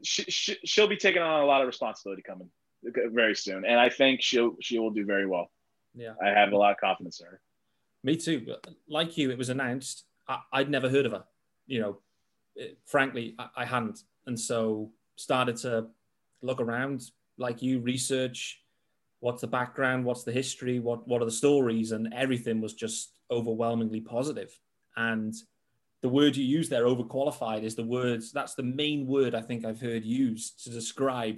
[0.02, 2.50] she, she, she'll be taking on a lot of responsibility coming
[2.82, 5.50] very soon, and I think she'll she will do very well.
[5.94, 7.40] Yeah, I have a lot of confidence in her.
[8.02, 8.54] Me too.
[8.88, 10.04] Like you, it was announced.
[10.28, 11.24] I, would never heard of her.
[11.66, 11.98] You know,
[12.54, 15.86] it, frankly, I, I hadn't, and so started to
[16.42, 17.02] look around,
[17.38, 18.60] like you, research
[19.20, 23.12] what's the background, what's the history, what what are the stories, and everything was just
[23.30, 24.58] overwhelmingly positive.
[24.96, 25.34] And
[26.02, 28.32] the word you use there, overqualified, is the words.
[28.32, 31.36] That's the main word I think I've heard used to describe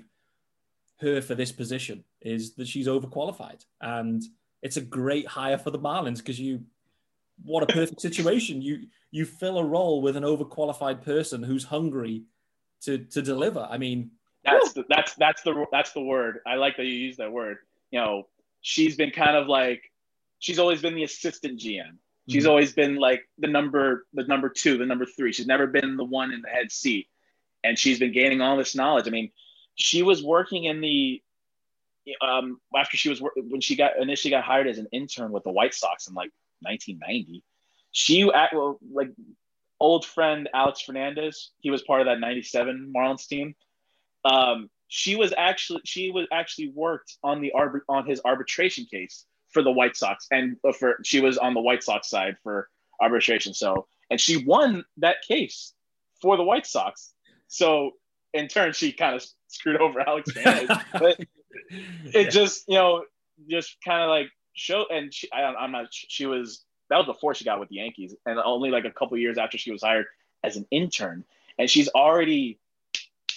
[1.00, 2.04] her for this position.
[2.20, 4.22] Is that she's overqualified, and
[4.62, 6.62] it's a great hire for the Marlins because you,
[7.42, 8.62] what a perfect situation.
[8.62, 12.22] You you fill a role with an overqualified person who's hungry
[12.84, 13.66] to to deliver.
[13.70, 14.10] I mean,
[14.44, 16.40] that's the, that's that's the that's the word.
[16.46, 17.58] I like that you use that word.
[17.90, 18.28] You know,
[18.60, 19.82] she's been kind of like
[20.38, 21.98] she's always been the assistant GM.
[22.28, 22.50] She's mm-hmm.
[22.50, 25.32] always been like the number the number two, the number three.
[25.32, 27.08] She's never been the one in the head seat,
[27.64, 29.06] and she's been gaining all this knowledge.
[29.06, 29.30] I mean,
[29.74, 31.22] she was working in the
[32.20, 35.50] um, after she was when she got initially got hired as an intern with the
[35.50, 37.42] White Sox in like 1990.
[37.92, 39.10] She at, well, like
[39.82, 41.50] old friend Alex Fernandez.
[41.58, 43.54] He was part of that 97 Marlins team.
[44.24, 49.26] Um, she was actually she was actually worked on the arbit- on his arbitration case
[49.50, 52.68] for the White Sox and uh, for she was on the White Sox side for
[53.00, 53.52] arbitration.
[53.54, 55.72] So and she won that case
[56.20, 57.12] for the White Sox.
[57.48, 57.92] So
[58.32, 60.78] in turn, she kind of screwed over Alex Fernandez.
[60.92, 61.18] but
[62.14, 63.04] it just you know
[63.48, 67.34] just kind of like show and she, I, i'm not she was that was before
[67.34, 70.04] she got with the yankees and only like a couple years after she was hired
[70.44, 71.24] as an intern.
[71.58, 72.58] And she's already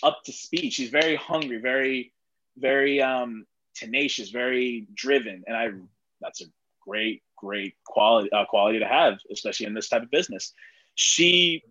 [0.03, 0.73] up to speed.
[0.73, 2.11] She's very hungry very
[2.57, 5.45] very um tenacious very driven.
[5.47, 5.69] And i
[6.19, 6.45] that's a
[6.81, 10.51] great great quality uh, quality to have especially in this type of business.
[10.95, 11.63] She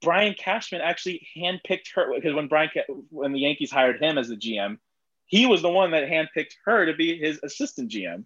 [0.00, 2.70] Brian Cashman actually handpicked her because when Brian
[3.10, 4.78] when the Yankees hired him as the GM,
[5.26, 8.24] he was the one that handpicked her to be his assistant GM.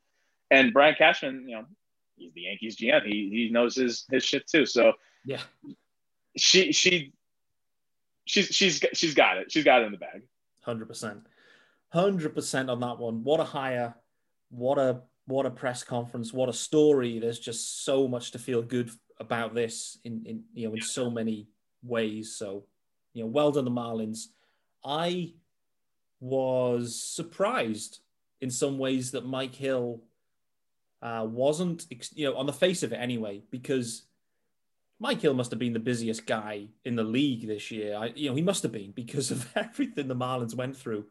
[0.48, 1.64] And Brian Cashman, you know,
[2.18, 3.04] he's the Yankees GM.
[3.04, 4.66] He he knows his his shit too.
[4.66, 4.92] So
[5.24, 5.40] yeah,
[6.36, 7.12] she she
[8.24, 9.50] she's she's she's got it.
[9.50, 10.22] She's got it in the bag.
[10.62, 11.26] Hundred percent,
[11.88, 13.24] hundred percent on that one.
[13.24, 13.94] What a hire!
[14.50, 16.32] What a what a press conference!
[16.32, 17.18] What a story!
[17.18, 21.10] There's just so much to feel good about this in in you know in so
[21.10, 21.48] many
[21.82, 22.34] ways.
[22.36, 22.64] So
[23.14, 24.26] you know, well done the Marlins.
[24.84, 25.34] I
[26.20, 28.00] was surprised
[28.40, 30.02] in some ways that Mike Hill
[31.02, 34.02] uh, wasn't, you know, on the face of it anyway, because
[35.00, 37.96] Mike Hill must have been the busiest guy in the league this year.
[37.96, 41.04] I, you know, he must have been because of everything the Marlins went through.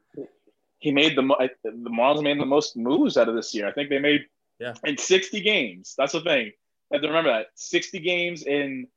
[0.80, 1.23] He made the
[1.63, 3.67] the Marlins made the most moves out of this year.
[3.67, 4.26] I think they made
[4.60, 5.95] yeah in 60 games.
[5.97, 6.52] That's the thing.
[6.91, 8.88] I have to remember that 60 games in.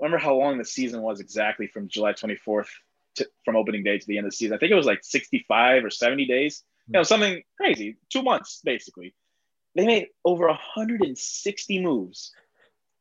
[0.00, 2.68] Remember how long the season was exactly from July 24th
[3.44, 4.54] from opening day to the end of the season.
[4.54, 6.62] I think it was like 65 or 70 days.
[6.86, 7.96] You know, something crazy.
[8.10, 9.14] Two months basically.
[9.78, 12.32] They made over 160 moves.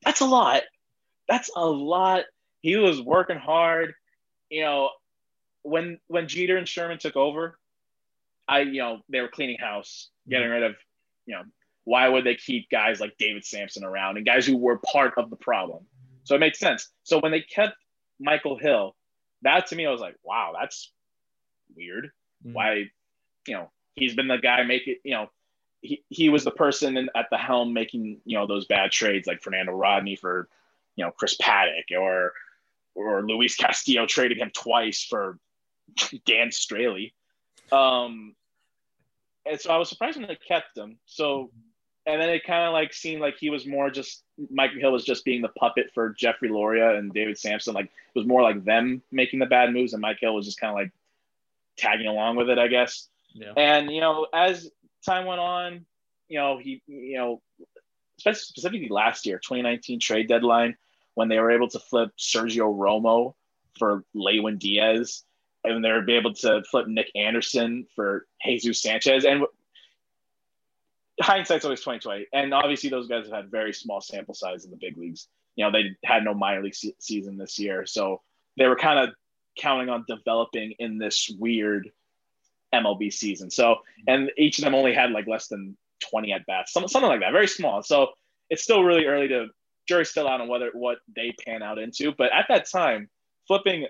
[0.05, 0.61] That's a lot.
[1.27, 2.25] That's a lot.
[2.61, 3.95] He was working hard.
[4.51, 4.89] You know,
[5.63, 7.57] when when Jeter and Sherman took over,
[8.47, 10.75] I you know they were cleaning house, getting rid of
[11.25, 11.41] you know
[11.83, 15.31] why would they keep guys like David Samson around and guys who were part of
[15.31, 15.83] the problem?
[16.25, 16.89] So it makes sense.
[17.01, 17.73] So when they kept
[18.19, 18.95] Michael Hill,
[19.41, 20.91] that to me, I was like, wow, that's
[21.75, 22.11] weird.
[22.45, 22.53] Mm-hmm.
[22.53, 22.73] Why,
[23.47, 25.29] you know, he's been the guy making, you know,
[25.81, 29.27] he, he was the person in, at the helm making, you know, those bad trades
[29.27, 30.47] like Fernando Rodney for,
[30.95, 32.33] you know, Chris Paddack or,
[32.95, 35.37] or Luis Castillo traded him twice for
[36.25, 37.11] Dan Straily.
[37.71, 38.35] Um,
[39.45, 40.97] and so I was surprised when they kept him.
[41.05, 41.51] So,
[42.05, 45.03] and then it kind of like seemed like he was more just Mike Hill was
[45.03, 47.73] just being the puppet for Jeffrey Loria and David Samson.
[47.73, 50.59] Like it was more like them making the bad moves, and Mike Hill was just
[50.59, 50.91] kind of like
[51.75, 53.07] tagging along with it, I guess.
[53.33, 53.53] Yeah.
[53.57, 54.71] And you know, as
[55.07, 55.85] time went on,
[56.27, 57.41] you know, he, you know,
[58.19, 60.75] specifically last year, 2019 trade deadline,
[61.15, 63.33] when they were able to flip Sergio Romo
[63.79, 65.23] for Lewin Diaz,
[65.63, 69.43] and they were able to flip Nick Anderson for Jesus Sanchez, and
[71.19, 74.77] hindsight's always 2020 and obviously those guys have had very small sample size in the
[74.77, 75.27] big leagues.
[75.55, 78.21] You know they had no minor league se- season this year, so
[78.57, 79.15] they were kind of
[79.57, 81.89] counting on developing in this weird
[82.73, 83.49] MLB season.
[83.49, 84.03] So mm-hmm.
[84.07, 85.77] and each of them only had like less than
[86.09, 87.81] 20 at bats, something something like that, very small.
[87.83, 88.09] So
[88.49, 89.47] it's still really early to
[89.87, 92.11] jury's still out on whether what they pan out into.
[92.11, 93.09] But at that time,
[93.47, 93.87] flipping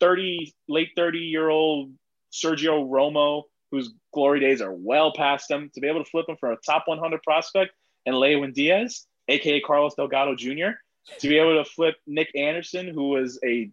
[0.00, 1.92] 30 late 30 year old
[2.32, 6.36] Sergio Romo, whose glory days are well past him, to be able to flip him
[6.38, 7.72] for a top 100 prospect
[8.04, 10.78] and Lewin Diaz, aka Carlos Delgado Jr.,
[11.18, 13.70] to be able to flip Nick Anderson, who was a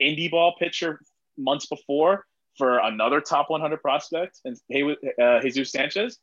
[0.00, 1.00] indie ball pitcher
[1.36, 2.24] months before,
[2.56, 6.18] for another top 100 prospect, and hey with uh, Jesus Sanchez.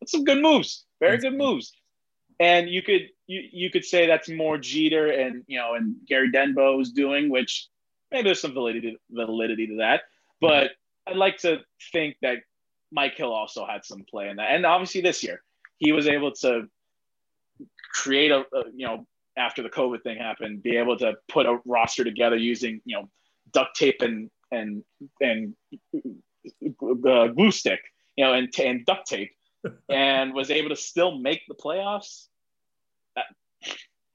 [0.00, 0.84] That's some good moves.
[1.00, 1.72] Very good moves.
[2.38, 6.30] And you could you you could say that's more Jeter and you know and Gary
[6.30, 7.68] Denbo's doing, which
[8.10, 10.02] maybe there's some validity validity to that.
[10.40, 10.72] But
[11.06, 11.60] I'd like to
[11.92, 12.38] think that
[12.92, 14.50] Mike Hill also had some play in that.
[14.50, 15.42] And obviously this year,
[15.78, 16.68] he was able to
[17.92, 19.06] create a, a, you know
[19.38, 23.08] after the COVID thing happened, be able to put a roster together using you know
[23.52, 24.82] duct tape and and
[25.20, 25.54] and
[26.80, 27.80] uh, glue stick,
[28.16, 29.32] you know, and, and duct tape,
[29.88, 32.26] and was able to still make the playoffs.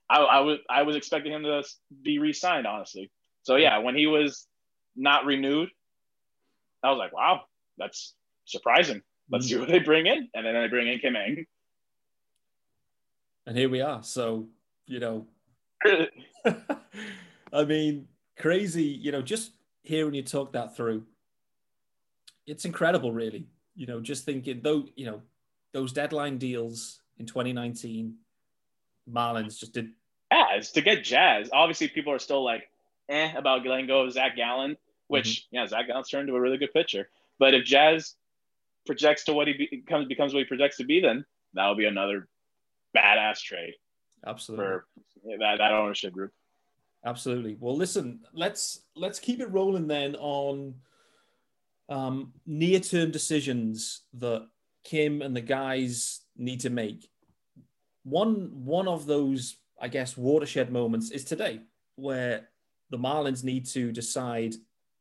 [0.10, 1.63] I, I was I was expecting him to
[2.02, 3.12] be re-signed, honestly.
[3.44, 4.46] So yeah, when he was
[4.96, 5.70] not renewed,
[6.84, 7.41] I was like, wow,
[7.78, 8.13] that's
[8.46, 9.02] surprising.
[9.30, 9.62] Let's see mm.
[9.62, 11.46] what they bring in, and then they bring in Kim Ng.
[13.48, 14.04] And here we are.
[14.04, 14.48] So
[14.86, 15.26] you know,
[17.54, 18.84] I mean, crazy.
[18.84, 19.52] You know, just
[19.84, 21.04] hearing you talk that through,
[22.48, 23.48] it's incredible, really.
[23.76, 25.22] You know, just thinking though, you know,
[25.74, 28.15] those deadline deals in 2019,
[29.10, 29.89] Marlins just did.
[30.32, 31.50] Yeah, it's to get Jazz.
[31.52, 32.70] Obviously, people are still like,
[33.10, 35.56] eh, about letting go of Zach Gallen, which mm-hmm.
[35.56, 37.10] yeah, Zach Gallen's turned into a really good pitcher.
[37.39, 38.15] But if Jazz
[38.86, 42.28] projects to what he becomes becomes what he projects to be, then that'll be another
[42.96, 43.74] badass trade.
[44.26, 44.65] Absolutely.
[44.65, 44.86] For
[45.39, 46.32] that, that ownership group.
[47.05, 47.57] Absolutely.
[47.59, 50.75] Well, listen, let's let's keep it rolling then on
[51.89, 54.47] um, near-term decisions that
[54.83, 57.09] Kim and the guys need to make.
[58.03, 61.61] One one of those, I guess, watershed moments is today,
[61.95, 62.49] where
[62.91, 64.55] the Marlins need to decide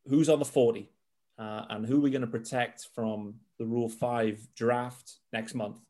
[0.06, 0.90] who's on the 40
[1.38, 5.80] uh, and who we're going to protect from the Rule 5 draft next month.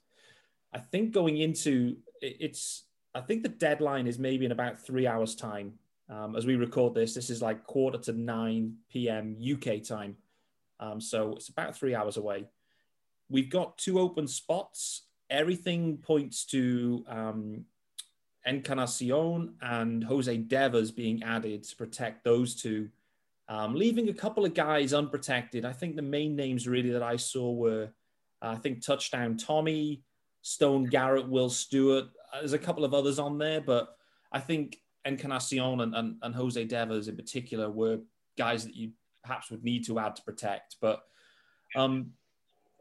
[0.73, 5.35] I think going into it's, I think the deadline is maybe in about three hours'
[5.35, 5.75] time.
[6.11, 9.37] Um, as we record this, this is like quarter to 9 p.m.
[9.41, 10.17] UK time.
[10.81, 12.47] Um, so it's about three hours away.
[13.29, 15.03] We've got two open spots.
[15.31, 17.65] Everything points to um,
[18.45, 22.89] Encarnacion and Jose Devers being added to protect those two,
[23.49, 25.65] um, leaving a couple of guys unprotected.
[25.65, 27.91] I think the main names really that I saw were,
[28.43, 30.03] uh, I think, Touchdown Tommy,
[30.43, 32.07] Stone Garrett, Will Stewart.
[32.33, 33.97] There's a couple of others on there, but
[34.33, 38.01] I think Encarnacion and, and, and Jose Devers in particular were
[38.37, 38.91] guys that you
[39.23, 40.77] perhaps would need to add to protect.
[40.81, 41.05] But
[41.75, 42.13] um,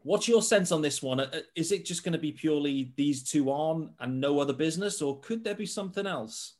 [0.02, 1.20] what's your sense on this one?
[1.20, 5.02] Uh, is it just going to be purely these two on and no other business,
[5.02, 6.54] or could there be something else?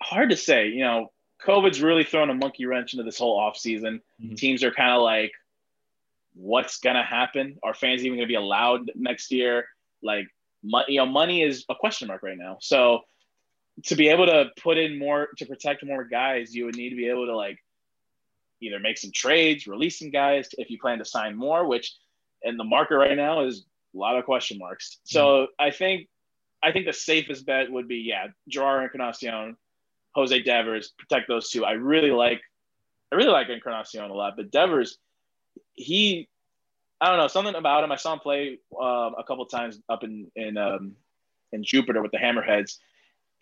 [0.00, 0.68] Hard to say.
[0.68, 1.12] You know,
[1.44, 4.00] COVID's really thrown a monkey wrench into this whole offseason.
[4.22, 4.34] Mm-hmm.
[4.34, 5.32] Teams are kind of like,
[6.34, 7.58] what's going to happen?
[7.62, 9.66] Are fans even going to be allowed next year?
[10.02, 10.26] Like,
[10.62, 12.58] money, you know, money is a question mark right now.
[12.60, 13.00] So
[13.84, 16.96] to be able to put in more to protect more guys, you would need to
[16.96, 17.58] be able to like
[18.60, 21.94] either make some trades, release some guys if you plan to sign more, which
[22.42, 24.98] in the market right now is a lot of question marks.
[25.04, 25.66] So mm-hmm.
[25.66, 26.08] I think
[26.62, 29.56] I think the safest bet would be yeah, Jerar Encarnacion,
[30.14, 31.64] Jose Devers, protect those two.
[31.64, 32.40] I really like
[33.10, 34.98] I really like Encarnacion a lot, but Devers,
[35.74, 36.28] he
[37.02, 37.90] I don't know something about him.
[37.90, 40.92] I saw him play um, a couple times up in in um,
[41.50, 42.78] in Jupiter with the Hammerheads.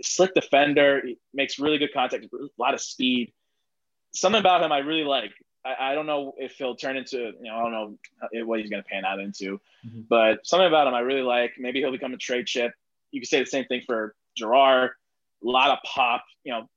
[0.03, 3.35] Slick defender, he makes really good contact, a lot of speed.
[4.13, 5.33] Something about him I really like.
[5.63, 8.71] I, I don't know if he'll turn into you know I don't know what he's
[8.71, 10.01] going to pan out into, mm-hmm.
[10.09, 11.53] but something about him I really like.
[11.59, 12.73] Maybe he'll become a trade chip.
[13.11, 14.89] You could say the same thing for Jerar.
[15.45, 16.25] A lot of pop.
[16.45, 16.69] You know,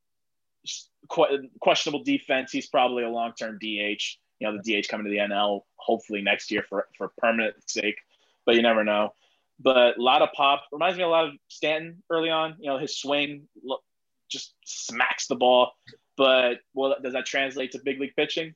[1.61, 2.51] questionable defense.
[2.51, 6.21] He's probably a long term DH you know the DH coming to the NL hopefully
[6.21, 7.97] next year for for permanent sake,
[8.45, 9.13] but you never know.
[9.59, 12.55] But a lot of pop reminds me a lot of Stanton early on.
[12.59, 13.81] You know his swing look,
[14.29, 15.71] just smacks the ball,
[16.17, 18.53] but well, does that translate to big league pitching?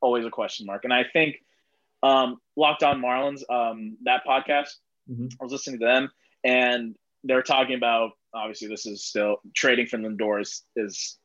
[0.00, 0.84] Always a question mark.
[0.84, 1.36] And I think
[2.02, 4.76] um, Locked On Marlins, um, that podcast,
[5.10, 5.26] mm-hmm.
[5.40, 6.10] I was listening to them,
[6.44, 11.18] and they're talking about obviously this is still trading from Lindor is, is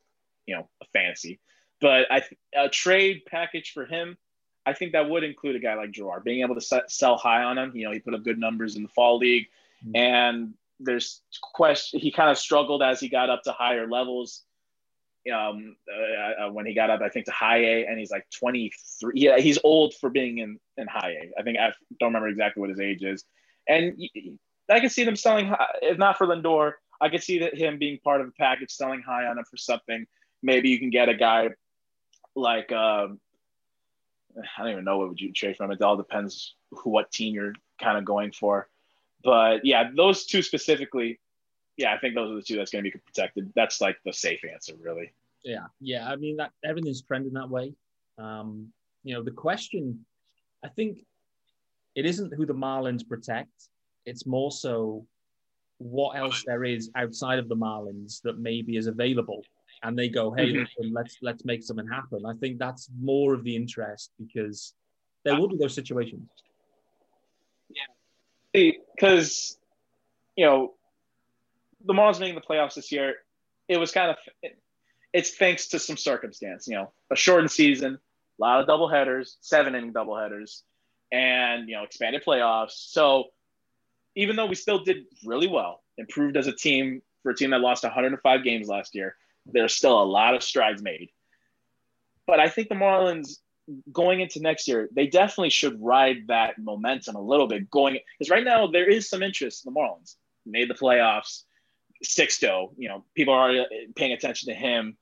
[0.44, 1.40] you know a fantasy,
[1.84, 2.22] but I
[2.56, 4.16] a trade package for him,
[4.64, 7.58] I think that would include a guy like Jerar being able to sell high on
[7.58, 7.76] him.
[7.76, 9.48] You know, he put up good numbers in the fall league,
[9.84, 9.94] mm-hmm.
[9.94, 11.20] and there's
[11.52, 12.00] question.
[12.00, 14.44] He kind of struggled as he got up to higher levels.
[15.30, 18.26] Um, uh, uh, when he got up, I think to high A, and he's like
[18.30, 19.12] 23.
[19.14, 21.38] Yeah, he's old for being in in high A.
[21.38, 23.24] I think I don't remember exactly what his age is,
[23.68, 23.92] and
[24.70, 25.52] I can see them selling.
[25.82, 29.02] If not for Lindor, I could see that him being part of a package, selling
[29.02, 30.06] high on him for something.
[30.42, 31.50] Maybe you can get a guy
[32.34, 33.20] like um,
[34.36, 35.70] I don't even know what would you trade from.
[35.70, 38.68] It all depends who, what team you're kind of going for.
[39.22, 41.20] But yeah, those two specifically,
[41.76, 43.52] yeah, I think those are the two that's going to be protected.
[43.54, 45.12] That's like the safe answer, really.
[45.44, 46.08] Yeah, yeah.
[46.08, 47.74] I mean, that everything's trending that way.
[48.18, 48.72] Um,
[49.02, 50.04] you know, the question,
[50.64, 51.04] I think,
[51.94, 53.68] it isn't who the Marlins protect.
[54.04, 55.06] It's more so
[55.78, 59.44] what else there is outside of the Marlins that maybe is available
[59.82, 60.92] and they go, "Hey, mm-hmm.
[60.92, 64.74] let's let's make something happen." I think that's more of the interest because
[65.24, 66.28] there will be those situations.
[67.68, 69.58] Yeah, because
[70.36, 70.74] you know
[71.84, 73.16] the Marlins making the playoffs this year,
[73.68, 74.50] it was kind of
[75.12, 76.66] it's thanks to some circumstance.
[76.66, 80.62] You know, a shortened season, a lot of double headers, seven inning double headers,
[81.12, 82.72] and you know expanded playoffs.
[82.72, 83.26] So
[84.16, 87.60] even though we still did really well, improved as a team for a team that
[87.60, 89.16] lost 105 games last year,
[89.46, 91.10] there's still a lot of strides made.
[92.26, 93.38] But I think the Marlins
[93.92, 98.30] going into next year, they definitely should ride that momentum a little bit going because
[98.30, 100.16] right now there is some interest in the Marlins.
[100.46, 101.44] Made the playoffs,
[102.04, 103.64] Sixto, you know, people are
[103.96, 104.96] paying attention to him,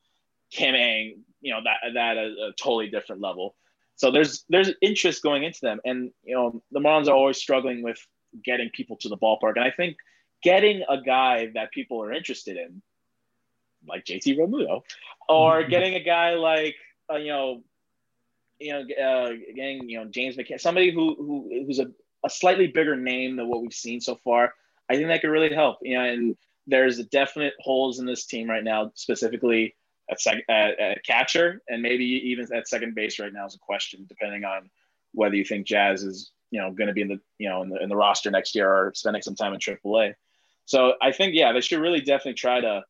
[0.53, 3.57] Kim Ng, you know, that that at a totally different level.
[3.97, 5.81] So there's there's interest going into them.
[5.85, 7.99] And you know, the Marlins are always struggling with
[8.45, 9.57] getting people to the ballpark.
[9.57, 9.97] And I think
[10.43, 12.83] getting a guy that people are interested in
[13.87, 14.83] like JT Realmuto,
[15.29, 15.71] or mm-hmm.
[15.71, 16.77] getting a guy like
[17.11, 17.63] uh, you know,
[18.59, 21.91] you know, uh, getting you know James McCann, somebody who who who's a,
[22.25, 24.55] a slightly bigger name than what we've seen so far.
[24.89, 25.79] I think that could really help.
[25.83, 29.75] You know, and there's definite holes in this team right now, specifically
[30.11, 33.59] at, sec- at, at catcher and maybe even at second base right now is a
[33.59, 34.71] question, depending on
[35.13, 37.71] whether you think Jazz is you know going to be in the you know in
[37.71, 40.15] the, in the roster next year or spending some time in AAA.
[40.65, 42.85] So I think yeah, they should really definitely try to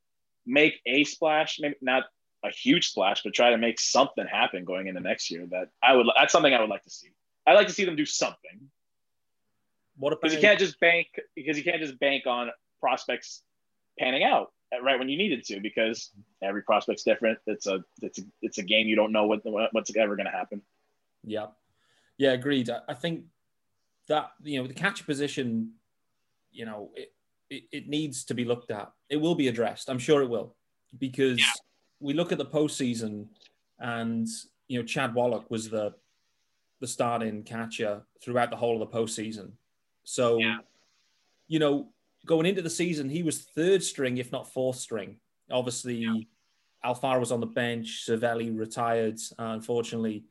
[0.47, 2.05] make a splash, maybe not
[2.45, 5.47] a huge splash, but try to make something happen going into next year.
[5.51, 7.11] That I would that's something I would like to see.
[7.47, 8.70] I'd like to see them do something.
[9.97, 13.43] What because you can't just bank because you can't just bank on prospects
[13.99, 16.11] panning out right when you needed to because
[16.43, 17.38] every prospect's different.
[17.47, 19.40] It's a it's a it's a game you don't know what
[19.72, 20.62] what's ever going to happen.
[21.24, 21.47] Yeah,
[22.16, 22.70] yeah, agreed.
[22.88, 23.24] I think
[24.09, 25.72] that you know the catcher position,
[26.51, 27.12] you know, it,
[27.53, 28.90] it, it, needs to be looked at.
[29.09, 29.88] It will be addressed.
[29.88, 30.55] I'm sure it will,
[30.98, 31.46] because yeah.
[32.00, 33.26] we look at the postseason,
[33.78, 34.26] and
[34.68, 35.94] you know Chad Wallach was the
[36.80, 39.53] the starting catcher throughout the whole of the postseason.
[40.03, 40.59] So, yeah.
[41.46, 41.90] you know,
[42.26, 45.18] going into the season, he was third string, if not fourth string.
[45.50, 46.14] Obviously, yeah.
[46.84, 48.05] Alfaro was on the bench.
[48.09, 50.24] Cervelli retired, uh, unfortunately.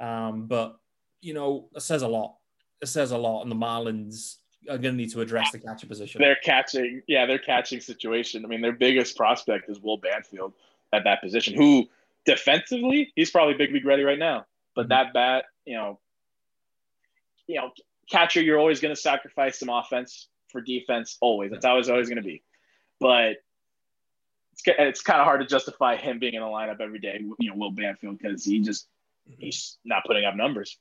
[0.00, 0.76] Um, but
[1.20, 2.36] you know, it says a lot.
[2.80, 4.38] It says a lot, and the Marlins
[4.68, 6.20] are going to need to address the catcher position.
[6.20, 8.44] They're catching, yeah, their catching situation.
[8.44, 10.52] I mean, their biggest prospect is Will Banfield
[10.92, 11.88] at that position, who
[12.24, 14.46] defensively he's probably big league ready right now.
[14.74, 14.90] But mm-hmm.
[14.90, 15.98] that bat, you know,
[17.46, 17.70] you know,
[18.10, 21.18] catcher, you're always going to sacrifice some offense for defense.
[21.20, 22.42] Always, that's how it's always going to be.
[23.00, 23.36] But
[24.52, 27.20] it's, it's kind of hard to justify him being in the lineup every day.
[27.38, 28.86] You know, Will Banfield because he just
[29.38, 30.78] he's not putting up numbers.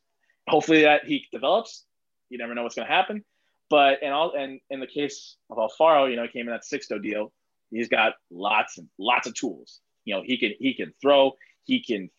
[0.48, 1.86] Hopefully that he develops.
[2.30, 3.24] You never know what's going to happen.
[3.72, 6.64] But and all and in the case of Alfaro, you know, he came in that
[6.64, 7.32] Sixto deal.
[7.72, 9.80] He's got lots and lots of tools.
[10.04, 12.10] You know, he can he can throw, he can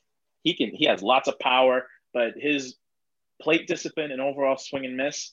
[0.43, 2.77] he can he has lots of power, but his
[3.39, 5.33] plate discipline and overall swing and miss,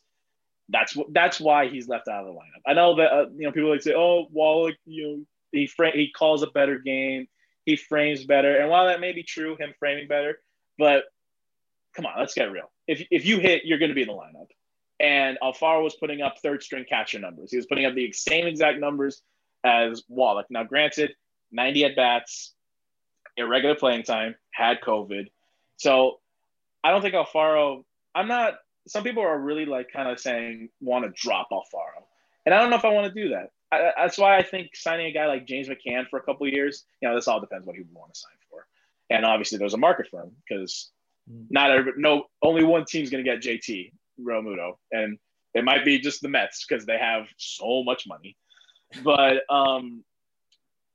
[0.67, 2.63] that's what that's why he's left out of the lineup.
[2.67, 6.11] I know that uh, you know people like say, oh, Wallach, you know, he he
[6.11, 7.30] calls a better game,
[7.63, 10.38] he frames better, and while that may be true, him framing better,
[10.78, 11.05] but
[11.95, 12.70] come on, let's get real.
[12.88, 14.47] If if you hit, you're going to be in the lineup
[15.00, 17.52] and Alfaro was putting up third string catcher numbers.
[17.52, 19.22] He was putting up the same exact numbers
[19.64, 20.47] as Wallach.
[20.50, 21.16] Now, granted,
[21.52, 22.54] 90 at bats,
[23.38, 25.28] irregular playing time, had COVID.
[25.78, 26.20] So
[26.84, 27.84] I don't think Alfaro,
[28.14, 28.56] I'm not,
[28.88, 32.04] some people are really like kind of saying, want to drop Alfaro.
[32.45, 33.52] And I don't know if I want to do that.
[33.72, 36.86] I, that's why I think signing a guy like James McCann for a couple years,
[37.02, 38.66] you know, this all depends what he would want to sign for.
[39.10, 40.89] And obviously, there's a market for him because
[41.32, 41.45] mm.
[41.50, 43.91] not every, no, only one team's going to get JT.
[44.20, 45.17] Realmuto, and
[45.53, 48.38] it might be just the Mets because they have so much money.
[49.03, 50.03] But um,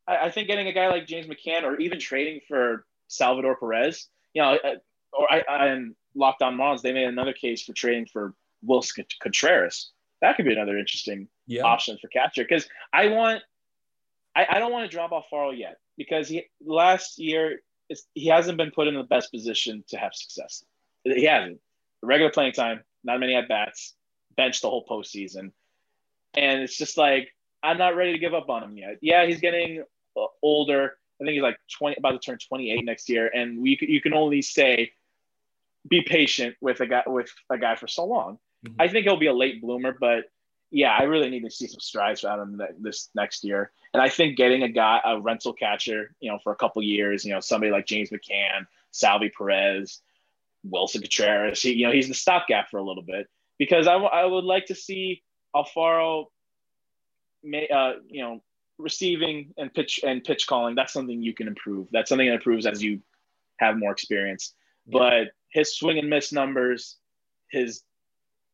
[0.06, 4.08] I, I, think getting a guy like James McCann, or even trading for Salvador Perez,
[4.32, 4.58] you know,
[5.12, 8.34] or I, I in Locked On Marlins, they made another case for trading for
[8.66, 9.92] Willson Contreras.
[10.20, 11.62] that could be another interesting Yeah.
[11.62, 13.42] option for catcher because I want
[14.36, 17.60] I, I don't want to drop Alfaro yet because he last year
[18.14, 20.64] he hasn't been put in the best position to have success.
[21.04, 21.60] He hasn't.
[22.02, 23.94] Regular playing time, not many at bats,
[24.36, 25.52] benched the whole postseason,
[26.34, 27.30] and it's just like
[27.62, 28.98] I'm not ready to give up on him yet.
[29.00, 29.82] Yeah, he's getting
[30.16, 30.96] uh, older.
[31.20, 34.14] I think he's like 20, about to turn 28 next year, and we you can
[34.14, 34.92] only say
[35.88, 38.38] be patient with a guy with a guy for so long.
[38.66, 38.74] Mhm.
[38.78, 40.30] I think he'll be a late bloomer, but
[40.70, 43.70] yeah, I really need to see some strides out of him this next year.
[43.92, 47.24] And I think getting a guy, a rental catcher, you know, for a couple years,
[47.24, 50.00] you know, somebody like James McCann, Salvi Perez,
[50.68, 54.10] Willson Contreras, he, you know, he's the stopgap for a little bit because I, w-
[54.10, 55.22] I would like to see
[55.54, 56.26] Alfaro,
[57.42, 58.42] may, uh, you know,
[58.78, 60.74] receiving and pitch and pitch calling.
[60.74, 61.88] That's something you can improve.
[61.92, 63.00] That's something that improves as you
[63.58, 64.54] have more experience.
[64.86, 64.98] Yeah.
[64.98, 66.96] But his swing and miss numbers,
[67.50, 67.82] his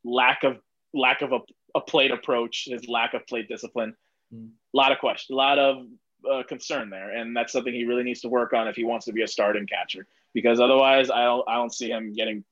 [0.05, 0.59] lack of
[0.93, 1.39] lack of a,
[1.75, 3.95] a plate approach, his lack of plate discipline,
[4.33, 4.51] Mm.
[4.75, 5.87] a lot of questions, a lot of
[6.31, 9.07] uh, concern there, and that's something he really needs to work on if he wants
[9.07, 10.07] to be a starting catcher.
[10.33, 12.45] Because otherwise, I don't I don't see him getting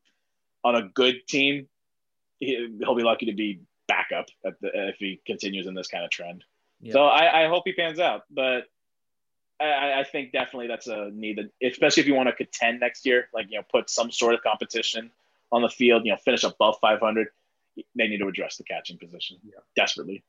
[0.65, 1.69] on a good team.
[2.41, 6.05] He, he'll be lucky to be backup at the, if he continues in this kind
[6.05, 6.45] of trend.
[6.81, 6.93] Yeah.
[6.93, 8.69] So I, I hope he pans out, but
[9.61, 13.05] I, I think definitely that's a need, that, especially if you want to contend next
[13.07, 13.29] year.
[13.35, 15.11] Like you know, put some sort of competition
[15.51, 16.05] on the field.
[16.05, 17.29] You know, finish above 500.
[17.95, 19.61] They need to address the catching position Yeah.
[19.77, 20.23] desperately.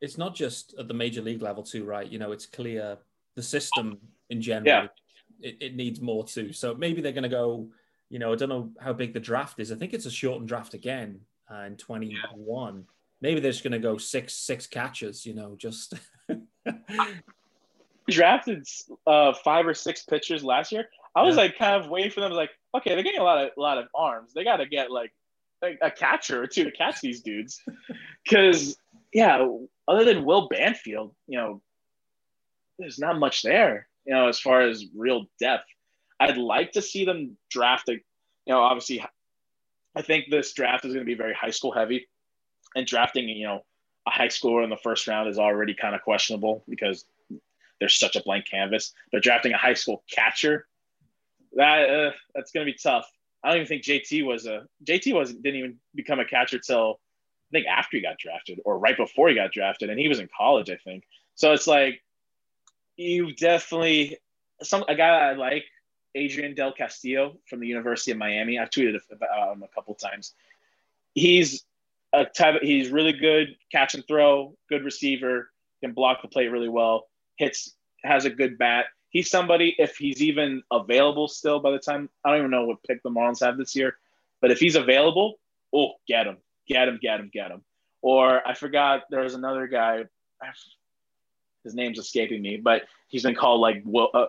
[0.00, 2.06] It's not just at the major league level too, right?
[2.10, 2.98] You know, it's clear
[3.36, 3.98] the system
[4.30, 4.66] in general.
[4.66, 4.86] Yeah.
[5.40, 6.52] It, it needs more too.
[6.52, 7.68] So maybe they're going to go.
[8.10, 9.72] You know, I don't know how big the draft is.
[9.72, 11.20] I think it's a shortened draft again
[11.50, 12.84] uh, in twenty one.
[13.20, 15.24] Maybe they're just going to go six six catches.
[15.26, 15.94] You know, just
[18.10, 18.66] drafted
[19.06, 20.88] uh, five or six pitchers last year.
[21.16, 21.42] I was Yeah.
[21.42, 22.32] like kind of waiting for them.
[22.32, 24.32] Like, okay, they're getting a lot of a lot of arms.
[24.34, 25.12] They got to get like
[25.62, 27.60] a, a catcher or two to catch these dudes.
[28.24, 28.76] Because
[29.12, 29.46] yeah,
[29.86, 31.62] other than Will Banfield, you know,
[32.78, 33.88] there's not much there.
[34.04, 35.66] You know, as far as real depth,
[36.20, 37.92] I'd like to see them draft a.
[37.92, 39.04] You know, obviously,
[39.94, 42.08] I think this draft is going to be very high school heavy,
[42.74, 43.64] and drafting you know
[44.06, 47.06] a high schooler in the first round is already kind of questionable because
[47.80, 48.92] there's such a blank canvas.
[49.12, 50.66] But drafting a high school catcher,
[51.54, 53.10] that uh, that's going to be tough.
[53.42, 57.00] I don't even think JT was a JT was didn't even become a catcher till
[57.50, 60.18] I think after he got drafted or right before he got drafted, and he was
[60.18, 61.04] in college, I think.
[61.34, 62.02] So it's like
[62.96, 64.18] you definitely
[64.62, 65.64] some a guy I like,
[66.14, 68.58] Adrian Del Castillo from the University of Miami.
[68.58, 70.34] I've tweeted about him a couple times.
[71.14, 71.64] He's
[72.12, 72.62] a type.
[72.62, 75.50] He's really good catch and throw, good receiver,
[75.82, 78.86] can block the plate really well, hits, has a good bat.
[79.10, 82.82] He's somebody if he's even available still by the time I don't even know what
[82.82, 83.96] pick the Marlins have this year,
[84.40, 85.38] but if he's available,
[85.72, 86.38] oh, get him,
[86.68, 87.62] get him, get him, get him.
[88.02, 90.04] Or I forgot there was another guy.
[91.64, 94.10] His name's escaping me, but he's been called like Will.
[94.12, 94.26] Uh,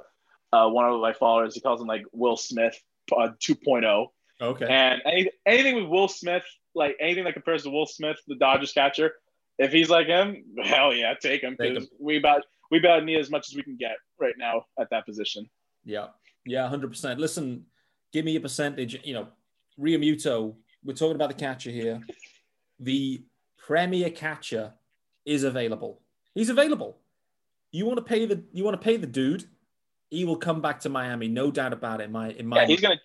[0.53, 2.79] uh, one of my followers, he calls him like Will Smith
[3.15, 4.07] uh, 2.0.
[4.41, 4.65] okay.
[4.69, 8.71] And any, anything with Will Smith, like anything that compares to Will Smith, the Dodgers
[8.71, 9.11] catcher,
[9.57, 11.97] if he's like him, hell yeah, take him Take because him.
[11.99, 15.05] we about we about need as much as we can get right now at that
[15.05, 15.49] position.
[15.83, 16.07] Yeah,
[16.45, 17.19] yeah, hundred percent.
[17.19, 17.65] Listen,
[18.11, 18.99] give me a percentage.
[19.05, 19.27] You know,
[19.79, 20.55] Realmuto.
[20.83, 22.01] We're talking about the catcher here.
[22.79, 23.23] The
[23.57, 24.73] premier catcher
[25.25, 26.01] is available.
[26.33, 26.97] He's available.
[27.71, 29.45] You want to pay the you want to pay the dude.
[30.09, 32.05] He will come back to Miami, no doubt about it.
[32.05, 32.99] In my in my Yeah, he's gonna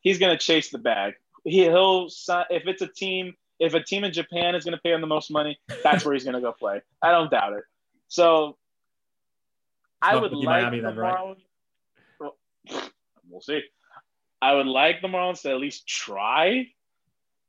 [0.00, 1.14] he's gonna chase the bag.
[1.44, 3.34] He, he'll sign if it's a team.
[3.60, 6.24] If a team in Japan is gonna pay him the most money, that's where he's
[6.24, 6.82] gonna go play.
[7.02, 7.64] I don't doubt it.
[8.08, 8.56] So
[10.02, 11.16] I would like Miami the then, right?
[11.16, 11.42] Marlins.
[12.20, 12.36] Well,
[13.28, 13.62] we'll see.
[14.42, 16.66] I would like the Marlins to at least try,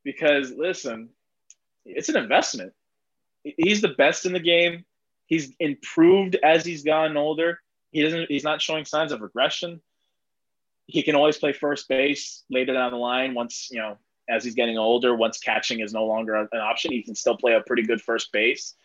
[0.03, 1.10] because listen,
[1.86, 2.74] it's an investment.
[3.44, 4.86] He's the best in the game.
[5.28, 7.60] He's improved as he's gotten older.
[7.92, 8.30] He doesn't.
[8.30, 9.82] He's not showing signs of regression.
[10.88, 13.34] He can always play first base later down the line.
[13.34, 13.98] Once you know,
[14.30, 17.54] as he's getting older, once catching is no longer an option, he can still play
[17.54, 18.76] a pretty good first base.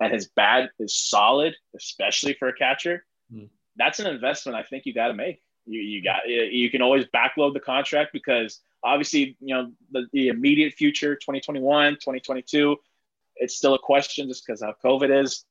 [0.00, 3.06] And his bat is solid, especially for a catcher.
[3.32, 3.44] Hmm.
[3.76, 5.42] That's an investment I think you got to make.
[5.66, 10.28] You you got you can always backload the contract because obviously you know the, the
[10.28, 12.76] immediate future 2021 2022
[13.36, 15.44] it's still a question just because how covid is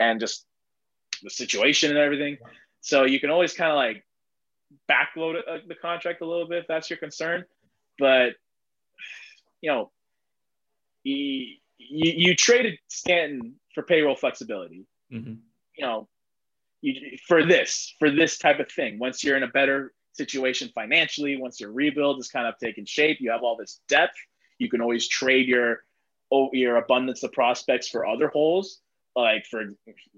[0.00, 0.46] and just
[1.22, 2.36] the situation and everything
[2.80, 4.04] so you can always kind of like
[4.90, 7.44] backload uh, the contract a little bit if that's your concern
[7.98, 8.34] but
[9.60, 9.90] you know
[11.04, 15.38] you, you, you traded stanton for payroll flexibility Mhm.
[15.76, 16.08] you know,
[16.80, 18.98] you, for this, for this type of thing.
[18.98, 23.18] Once you're in a better situation financially, once your rebuild is kind of taking shape,
[23.20, 24.18] you have all this depth.
[24.58, 25.84] You can always trade your
[26.30, 28.80] oh, your abundance of prospects for other holes,
[29.16, 29.64] like for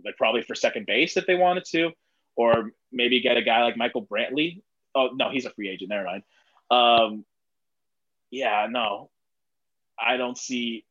[0.05, 1.91] like probably for second base if they wanted to,
[2.37, 4.63] or maybe get a guy like Michael Brantley.
[4.95, 5.91] Oh no, he's a free agent.
[5.91, 6.23] Never mind.
[6.71, 7.25] Um,
[8.31, 9.11] yeah, no,
[9.99, 10.85] I don't see.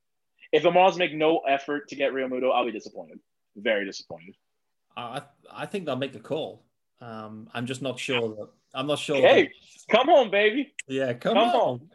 [0.51, 3.19] If the Marlins make no effort to get Realmuto, I'll be disappointed.
[3.55, 4.35] Very disappointed.
[4.95, 6.63] I I think they'll make a call.
[7.01, 9.17] Um, I'm just not sure that I'm not sure.
[9.17, 10.73] Hey, that, come home, baby.
[10.87, 11.49] Yeah, come, Come on.
[11.49, 11.89] home.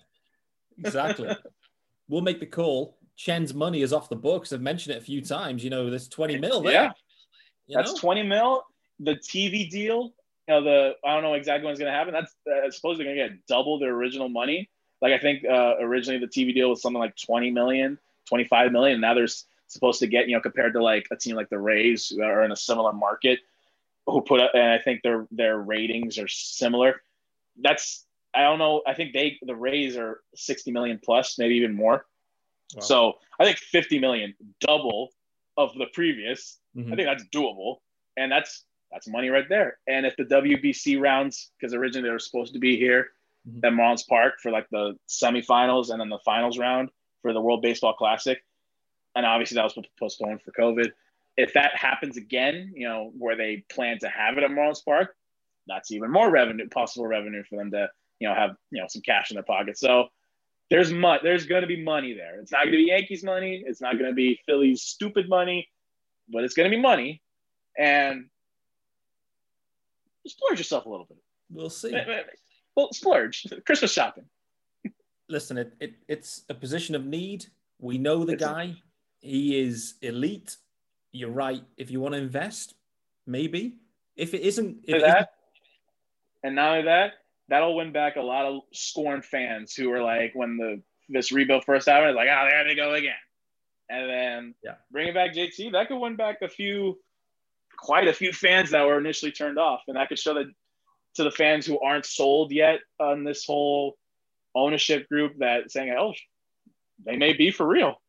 [0.79, 1.35] Exactly.
[2.09, 2.99] we'll make the call.
[3.17, 4.53] Chen's money is off the books.
[4.53, 5.63] I've mentioned it a few times.
[5.63, 6.73] You know, there's 20 mil there.
[6.73, 6.91] Yeah,
[7.67, 8.01] you that's know?
[8.01, 8.65] 20 mil.
[9.01, 10.15] The TV deal,
[10.49, 12.13] you know, the I don't know exactly when's going to happen.
[12.13, 14.69] That's uh, supposedly going to get double their original money.
[15.01, 17.99] Like I think uh, originally the TV deal was something like 20 million,
[18.29, 18.95] 25 million.
[18.95, 19.29] And Now they're
[19.67, 22.45] supposed to get, you know, compared to like a team like the Rays who are
[22.45, 23.41] in a similar market,
[24.07, 27.03] who put up, and I think their their ratings are similar.
[27.61, 28.83] That's I don't know.
[28.87, 32.07] I think they the Rays are 60 million plus, maybe even more.
[32.75, 32.81] Wow.
[32.83, 35.13] So I think 50 million, double
[35.57, 36.59] of the previous.
[36.77, 36.93] Mhm.
[36.93, 37.79] I think that's doable,
[38.17, 39.79] and that's that's money right there.
[39.89, 43.13] And if the WBC rounds, because originally they were supposed to be here
[43.49, 43.65] Mhm.
[43.65, 46.91] at Marlins Park for like the semifinals and then the finals round
[47.23, 48.45] for the World Baseball Classic,
[49.15, 50.93] and obviously that was postponed for COVID.
[51.37, 55.17] If that happens again, you know, where they plan to have it at Marlins Park,
[55.67, 57.89] that's even more revenue, possible revenue for them to,
[58.21, 59.77] you know, have you know some cash in their pocket.
[59.79, 60.09] So
[60.71, 61.21] there's money.
[61.23, 62.39] There's going to be money there.
[62.41, 63.63] It's not going to be Yankees money.
[63.67, 65.69] It's not going to be Phillies stupid money,
[66.29, 67.21] but it's going to be money.
[67.77, 68.27] And
[70.27, 71.19] splurge yourself a little bit.
[71.51, 71.97] We'll see.
[72.77, 73.47] Well, splurge.
[73.67, 74.25] Christmas shopping.
[75.29, 77.47] Listen, it, it it's a position of need.
[77.81, 78.75] We know the It's a- guy.
[79.21, 80.57] He is elite.
[81.15, 81.63] You're right.
[81.77, 82.75] If you want to invest,
[83.25, 83.77] maybe.
[84.17, 85.31] If it isn't, if that,
[86.43, 87.13] and not only that,
[87.49, 91.65] that'll win back a lot of scorn fans who were like, when the this rebuild
[91.65, 93.15] first happened, like, oh, there they go again.
[93.89, 94.75] And then Yeah.
[94.91, 96.99] bringing back JT, that could win back a few,
[97.77, 100.47] quite a few fans that were initially turned off, and that could show that
[101.15, 103.97] to the fans who aren't sold yet on this whole
[104.55, 106.13] ownership group that saying, oh,
[107.05, 108.01] they may be for real.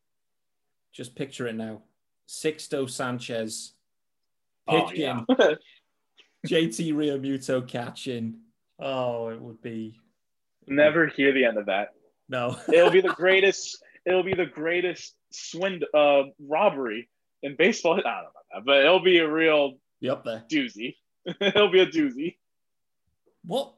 [0.92, 1.82] just picture it now.
[2.28, 3.72] Sixto Sanchez
[4.68, 5.20] Oh, pitching, yeah.
[6.46, 8.38] JT Realmuto catching.
[8.78, 9.98] Oh, it would be
[10.66, 11.94] Never hear the end of that.
[12.28, 12.56] no.
[12.72, 13.82] It'll be the greatest.
[14.04, 17.08] It'll be the greatest swind uh, robbery
[17.42, 17.92] in baseball.
[17.94, 20.44] I don't know about that, but it'll be a real Be up there.
[20.50, 20.96] doozy.
[21.40, 22.36] it'll be a doozy.
[23.44, 23.74] What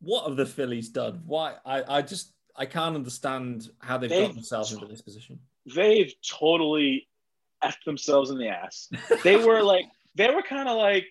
[0.00, 1.22] what have the Phillies done?
[1.26, 5.40] Why I, I just I can't understand how they've They've- got themselves into this position.
[5.74, 7.08] They've totally
[7.62, 8.90] effed themselves in the ass.
[9.24, 11.06] They were like, they were kind of like,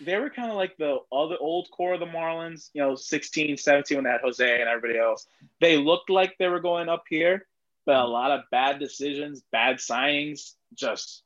[0.00, 3.56] they were kind of like the other old core of the Marlins, you know, 16,
[3.56, 5.26] 17 when they had Jose and everybody else.
[5.60, 7.46] They looked like they were going up here,
[7.84, 11.22] but a lot of bad decisions, bad signings, just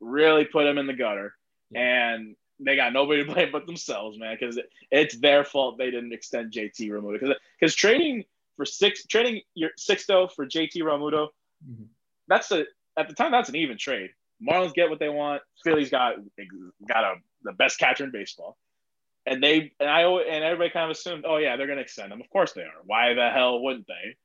[0.00, 1.34] really put them in the gutter.
[1.74, 5.90] And they got nobody to blame but themselves, man, because it, it's their fault they
[5.90, 7.18] didn't extend JT Realmuto.
[7.18, 8.24] Because because trading
[8.56, 11.28] for six, trading your Sixto for JT Realmuto,
[11.68, 11.86] Mhm.
[12.28, 12.66] that's a
[12.98, 14.10] at the time that's an even trade.
[14.46, 15.42] Marlins get what they want.
[15.62, 16.14] Phillies got
[16.88, 18.56] got a the best catcher in baseball,
[19.26, 22.10] and they and I and everybody kind of assumed, oh yeah, they're going to extend
[22.10, 22.20] them.
[22.20, 22.82] Of course they are.
[22.84, 24.16] Why the hell wouldn't they?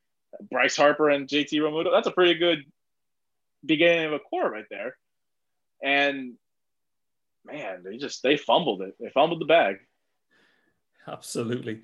[0.49, 1.91] Bryce Harper and JT Realmuto.
[1.91, 2.63] That's a pretty good
[3.65, 4.95] beginning of a core right there.
[5.83, 6.33] And
[7.45, 8.95] man, they just they fumbled it.
[8.99, 9.77] They fumbled the bag.
[11.07, 11.81] Absolutely.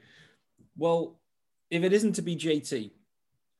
[0.78, 1.20] Well,
[1.70, 2.92] if it isn't to be JT,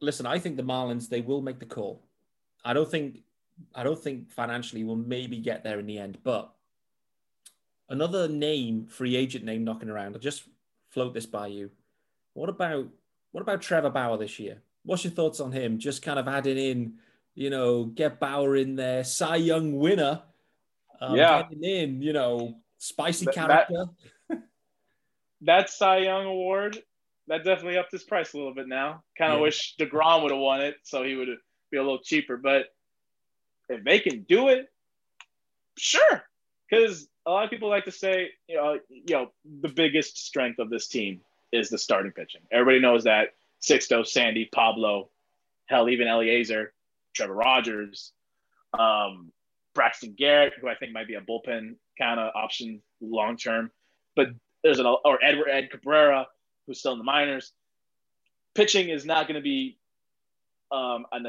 [0.02, 2.04] listen, I think the Marlins they will make the call.
[2.66, 3.20] I don't think
[3.76, 6.52] I don't think financially we'll maybe get there in the end, but
[7.90, 10.16] another name, free agent name knocking around.
[10.16, 10.44] I'll just
[10.90, 11.70] float this by you.
[12.34, 12.88] What about
[13.32, 14.62] what about Trevor Bauer this year?
[14.84, 15.78] What's your thoughts on him?
[15.80, 16.94] Just kind of adding in,
[17.36, 20.22] you know, get Bauer in there, Cy Young winner.
[21.00, 21.48] Um, Yeah.
[21.62, 23.86] in, you know, spicy That- that- character.
[25.42, 26.82] That Cy Young award
[27.28, 29.04] that definitely upped his price a little bit now.
[29.18, 29.44] Kind of Yeah.
[29.44, 31.28] wish Degrom would have won it, so he would
[31.74, 32.38] be a little cheaper.
[32.38, 32.74] But
[33.68, 34.72] if they can do it,
[35.78, 36.24] sure.
[36.70, 40.60] Because a lot of people like to say, you know, you know, the biggest strength
[40.60, 41.22] of this team
[41.52, 42.42] is the starting pitching.
[42.52, 43.34] Everybody knows that.
[43.62, 45.10] Sixto, Sandy, Pablo,
[45.68, 46.68] hell, even Elieser,
[47.14, 48.12] Trevor Rogers,
[48.78, 49.32] um,
[49.74, 53.72] Braxton Garrett, who I think might be a bullpen kind of option long term.
[54.16, 54.30] But
[54.64, 56.28] there's an or Edward Ed Cabrera,
[56.68, 57.54] who's still in the minors.
[58.54, 59.78] Pitching is not going to be
[60.72, 61.20] um, a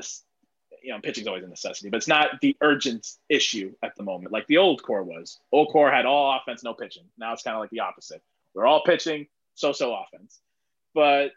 [0.85, 4.33] you know, pitching's always a necessity, but it's not the urgent issue at the moment,
[4.33, 5.41] like the old core was.
[5.51, 7.05] Old core had all offense, no pitching.
[7.17, 8.23] Now it's kind of like the opposite.
[8.55, 10.41] We're all pitching, so-so offense.
[10.95, 11.33] But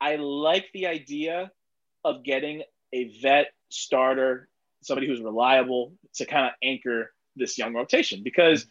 [0.00, 1.50] I like the idea
[2.04, 4.48] of getting a vet starter,
[4.82, 8.64] somebody who's reliable to kind of anchor this young rotation because,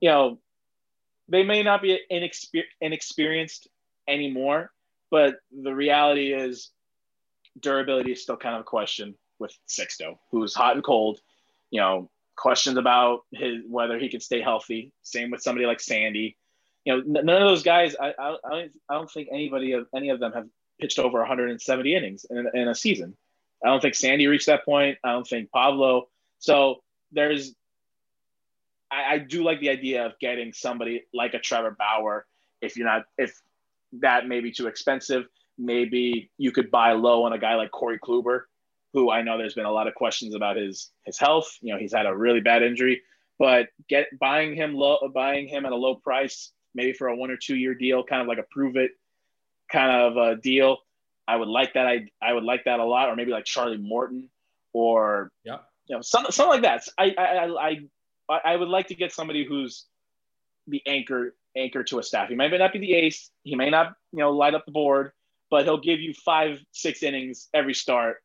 [0.00, 0.38] you know,
[1.28, 3.68] they may not be inexper- inexperienced
[4.08, 4.72] anymore,
[5.10, 6.70] but the reality is
[7.60, 9.14] durability is still kind of a question
[9.44, 11.20] with Sixto, who's hot and cold.
[11.70, 14.92] You know, questions about his whether he can stay healthy.
[15.02, 16.36] Same with somebody like Sandy.
[16.84, 17.94] You know, none of those guys.
[18.00, 18.36] I I,
[18.88, 20.46] I don't, think anybody of any of them have
[20.80, 23.16] pitched over 170 innings in, in a season.
[23.62, 24.98] I don't think Sandy reached that point.
[25.04, 26.08] I don't think Pablo.
[26.38, 26.82] So
[27.12, 27.54] there's,
[28.90, 32.26] I, I do like the idea of getting somebody like a Trevor Bauer.
[32.60, 33.40] If you're not, if
[34.00, 35.26] that may be too expensive,
[35.56, 38.42] maybe you could buy low on a guy like Corey Kluber,
[38.94, 41.58] who I know there's been a lot of questions about his his health.
[41.60, 43.02] You know, he's had a really bad injury,
[43.38, 47.30] but get buying him low, buying him at a low price, maybe for a one
[47.30, 48.92] or two year deal, kind of like a prove it
[49.70, 50.78] kind of a deal.
[51.26, 51.86] I would like that.
[51.86, 54.30] I I would like that a lot, or maybe like Charlie Morton,
[54.72, 56.86] or yeah, you know, something something like that.
[56.98, 57.78] I I
[58.28, 59.86] I I would like to get somebody who's
[60.66, 62.28] the anchor anchor to a staff.
[62.28, 63.30] He may not be the ace.
[63.42, 65.12] He may not you know light up the board,
[65.50, 68.22] but he'll give you five six innings every start.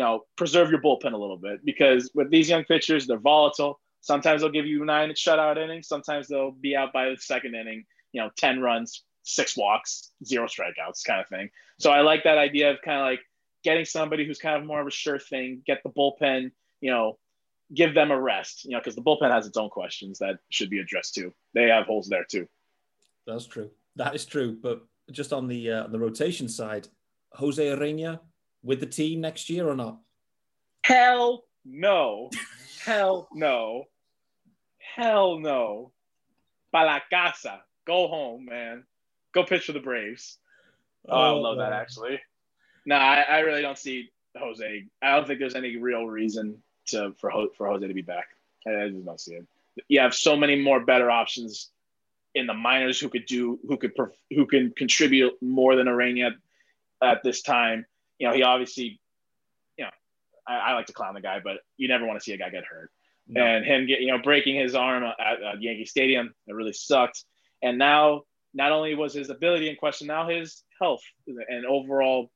[0.00, 3.78] You know, preserve your bullpen a little bit because with these young pitchers, they're volatile.
[4.00, 5.88] Sometimes they'll give you nine shutout innings.
[5.88, 7.84] Sometimes they'll be out by the second inning.
[8.12, 11.50] You know, ten runs, six walks, zero strikeouts kind of thing.
[11.78, 13.20] So I like that idea of kind of like
[13.62, 17.18] getting somebody who's kind of more of a sure thing, get the bullpen, you know,
[17.74, 20.70] give them a rest, you know, because the bullpen has its own questions that should
[20.70, 21.30] be addressed too.
[21.52, 22.48] They have holes there too.
[23.26, 23.70] That's true.
[23.96, 24.56] That is true.
[24.62, 24.80] But
[25.10, 26.88] just on the uh, the rotation side,
[27.34, 28.20] Jose Urena
[28.62, 29.98] with the team next year or not?
[30.84, 32.30] Hell no.
[32.84, 33.84] Hell no.
[34.78, 35.92] Hell no.
[36.72, 37.62] Para casa.
[37.86, 38.84] Go home, man
[39.32, 40.38] go pitch for the Braves.
[41.08, 42.20] Oh, I would love that oh, actually.
[42.86, 44.84] No, I, I, really don't see Jose.
[45.02, 48.28] I don't think there's any real reason to for for Jose to be back.
[48.66, 49.46] I, I just don't see it.
[49.88, 51.70] You have so many more better options
[52.34, 53.92] in the minors who could do who could
[54.30, 56.32] who can contribute more than Urena at,
[57.08, 57.86] at this time.
[58.20, 59.00] You know, he obviously,
[59.76, 59.90] you know,
[60.46, 62.50] I, I, like to clown the guy, but you never want to see a guy
[62.50, 62.90] get hurt.
[63.26, 63.42] No.
[63.42, 67.24] And him get you know breaking his arm at, at Yankee Stadium, it really sucked.
[67.62, 68.22] And now
[68.54, 72.30] not only was his ability in question, now his health and overall,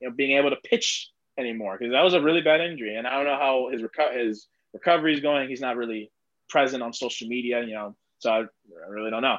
[0.00, 2.96] you know, being able to pitch anymore because that was a really bad injury.
[2.96, 5.48] And I don't know how his reco- his recovery is going.
[5.48, 6.10] He's not really
[6.48, 9.38] present on social media, you know, so I, I really don't know.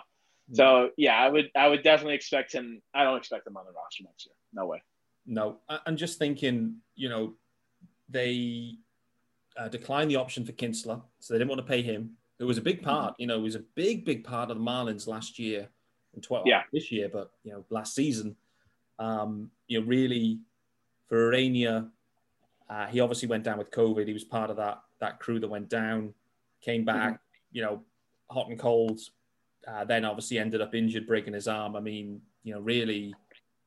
[0.49, 0.55] Mm-hmm.
[0.55, 2.81] So yeah, I would I would definitely expect him.
[2.93, 4.35] I don't expect him on the roster next year.
[4.53, 4.81] No way.
[5.29, 6.77] No, I'm just thinking.
[6.95, 7.33] You know,
[8.09, 8.73] they
[9.55, 12.17] uh, declined the option for Kintzler, so they didn't want to pay him.
[12.39, 13.15] It was a big part.
[13.19, 15.69] You know, it was a big, big part of the Marlins last year
[16.15, 16.63] in 12 yeah.
[16.73, 18.35] this year, but you know, last season,
[18.97, 20.39] um, you know, really
[21.07, 21.89] for Urena,
[22.69, 24.07] uh, he obviously went down with COVID.
[24.07, 26.13] He was part of that that crew that went down,
[26.61, 27.51] came back, mm-hmm.
[27.51, 27.83] you know,
[28.31, 28.99] hot and cold.
[29.67, 31.75] Uh, then obviously ended up injured, breaking his arm.
[31.75, 33.13] I mean, you know, really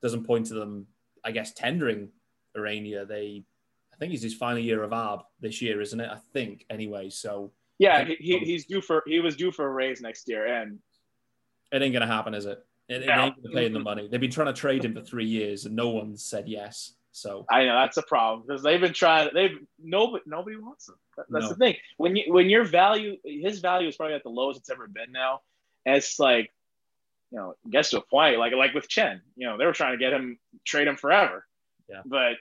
[0.03, 0.87] doesn't point to them,
[1.25, 2.09] I guess, tendering
[2.57, 3.07] Urena.
[3.07, 3.45] They,
[3.93, 6.11] I think he's his final year of ARB this year, isn't it?
[6.11, 7.11] I think anyway.
[7.11, 10.79] So yeah, he, he's due for he was due for a raise next year, and
[11.73, 12.65] it ain't gonna happen, is it?
[12.89, 14.09] It, it ain't gonna pay him the money.
[14.09, 16.95] They've been trying to trade him for three years, and no one's said yes.
[17.13, 19.31] So I know that's a problem because they've been trying.
[19.35, 20.95] They've nobody nobody wants him.
[21.17, 21.49] That's no.
[21.51, 21.77] the thing.
[21.99, 25.13] When you when your value, his value is probably at the lowest it's ever been
[25.13, 25.41] now.
[25.85, 26.51] And it's like,
[27.33, 29.23] you know, gets to a point like like with Chen.
[29.37, 31.47] You know, they were trying to get him trade him forever.
[31.89, 32.03] Yeah.
[32.05, 32.35] But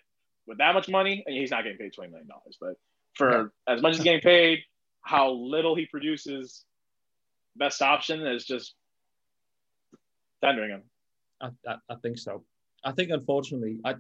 [0.46, 2.58] with that much money, he's not getting paid twenty million dollars.
[2.60, 2.74] But
[3.14, 3.74] for yeah.
[3.74, 4.60] as much as getting paid,
[5.02, 6.66] how little he produces,
[7.56, 8.76] best option is just
[10.44, 10.84] tendering him.
[11.40, 12.44] I, I, I, think so.
[12.84, 13.96] I think unfortunately, I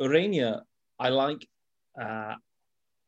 [0.00, 0.62] Urena,
[1.00, 1.46] I like.
[2.00, 2.34] Uh,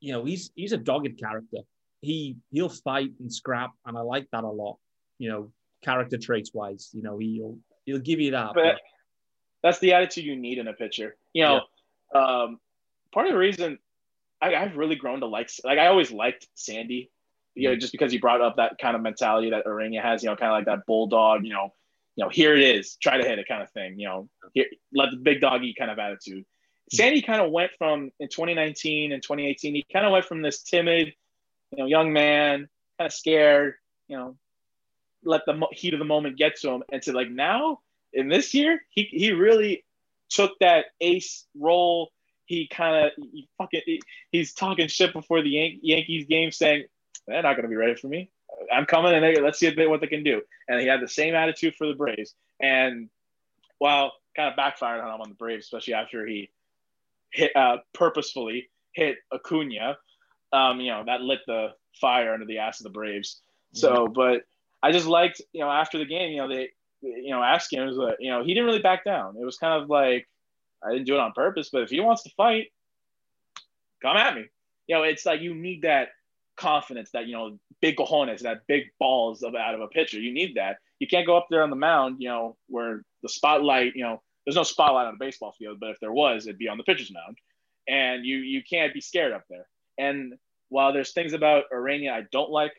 [0.00, 1.58] you know, he's he's a dogged character.
[2.00, 4.78] He he'll fight and scrap, and I like that a lot.
[5.18, 5.52] You know,
[5.84, 8.52] character traits wise, you know, he'll he'll give you that.
[8.54, 8.80] But,
[9.62, 11.16] that's the attitude you need in a pitcher.
[11.32, 11.60] You know,
[12.14, 12.20] yeah.
[12.20, 12.60] um,
[13.12, 13.78] part of the reason
[14.42, 17.10] I, have really grown to like like I always liked Sandy
[17.54, 20.28] you know, just because he brought up that kind of mentality that Urena has, you
[20.28, 21.72] know, kind of like that bulldog, you know,
[22.16, 24.66] you know, here it is, try to hit it kind of thing, you know, here,
[24.92, 26.44] let the big dog eat kind of attitude.
[26.92, 30.62] Sandy kind of went from in 2019 and 2018, he kind of went from this
[30.62, 31.12] timid,
[31.70, 32.68] you know, young man,
[32.98, 33.74] kind of scared,
[34.08, 34.36] you know,
[35.24, 37.80] let the heat of the moment get to him, and to like now
[38.12, 39.84] in this year, he he really
[40.30, 42.10] took that ace role.
[42.46, 46.84] He kind of he fucking he, he's talking shit before the Yan- Yankees game, saying,
[47.26, 48.30] they're not going to be ready for me.
[48.72, 50.42] I'm coming and they, let's see what they can do.
[50.68, 52.34] And he had the same attitude for the Braves.
[52.60, 53.08] And
[53.78, 56.50] while kind of backfired on him on the Braves, especially after he
[57.30, 59.98] hit uh, purposefully hit Acuna.
[60.52, 61.68] Um, you know that lit the
[62.00, 63.40] fire under the ass of the Braves.
[63.72, 64.42] So, but
[64.84, 66.68] I just liked you know after the game, you know they
[67.00, 69.36] you know asking him was like, you know he didn't really back down.
[69.40, 70.28] It was kind of like
[70.84, 72.70] I didn't do it on purpose, but if he wants to fight,
[74.02, 74.44] come at me.
[74.86, 76.08] You know, it's like you need that
[76.56, 80.20] confidence, that you know, big cojones, that big balls of out of a pitcher.
[80.20, 80.76] You need that.
[80.98, 84.22] You can't go up there on the mound, you know, where the spotlight, you know,
[84.44, 86.84] there's no spotlight on a baseball field, but if there was, it'd be on the
[86.84, 87.38] pitcher's mound,
[87.88, 89.66] and you you can't be scared up there.
[89.96, 90.34] And
[90.68, 92.72] while there's things about Ureña I don't like,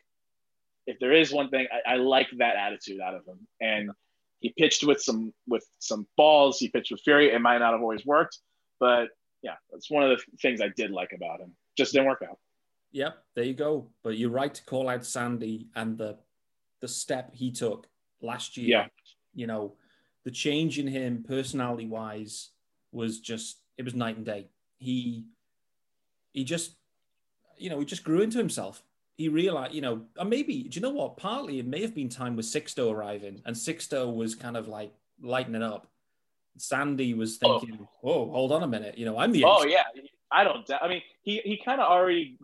[0.88, 3.39] if there is one thing, I, I like that attitude out of him.
[3.59, 3.91] And
[4.39, 6.59] he pitched with some with some balls.
[6.59, 7.31] He pitched with fury.
[7.31, 8.38] It might not have always worked,
[8.79, 9.07] but
[9.41, 11.53] yeah, that's one of the things I did like about him.
[11.77, 12.38] Just didn't work out.
[12.91, 13.89] Yep, there you go.
[14.03, 16.17] But you're right to call out Sandy and the
[16.81, 17.88] the step he took
[18.21, 18.67] last year.
[18.67, 18.88] Yeah.
[19.33, 19.73] You know,
[20.23, 22.49] the change in him personality wise
[22.91, 24.49] was just it was night and day.
[24.77, 25.25] He
[26.33, 26.75] he just
[27.57, 28.83] you know, he just grew into himself.
[29.18, 31.16] He realized, you know, and maybe do you know what?
[31.18, 34.91] Partly it may have been time with Sixto arriving, and Sixto was kind of like
[35.22, 35.88] lighting it up.
[36.57, 39.84] Sandy was thinking, "Oh, hold on a minute, you know, I'm the Oh ace." yeah,
[40.32, 40.70] I don't.
[40.82, 42.38] I mean, he he kind of already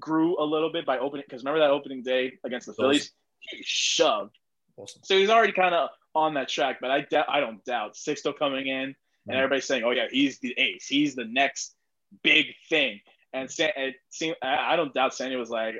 [0.00, 2.84] grew a little bit by opening because remember that opening day against the Awesome.
[2.84, 4.36] Phillies, he shoved.
[4.76, 5.02] Awesome.
[5.04, 6.78] So he's already kind of on that track.
[6.80, 7.26] But I doubt.
[7.28, 8.96] I don't doubt Sixto coming in and
[9.28, 9.34] Mhm.
[9.36, 10.88] everybody's saying, "Oh yeah, he's the ace.
[10.88, 11.76] He's the next
[12.24, 13.00] big thing."
[13.32, 15.74] And San, it seemed, I don't doubt Sandy was like,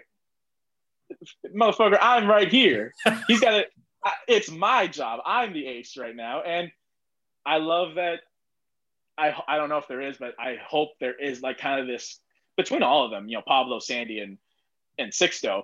[1.55, 2.93] "Motherfucker, I'm right here."
[3.29, 3.69] He's got it.
[4.29, 5.21] It's my job.
[5.25, 6.71] I'm the ace right now, and
[7.45, 8.21] I love that.
[9.19, 11.87] I I don't know if there is, but I hope there is like kind of
[11.87, 12.21] this
[12.57, 13.29] between all of them.
[13.29, 14.39] You know, Pablo, Sandy, and
[14.99, 15.63] and Sixto,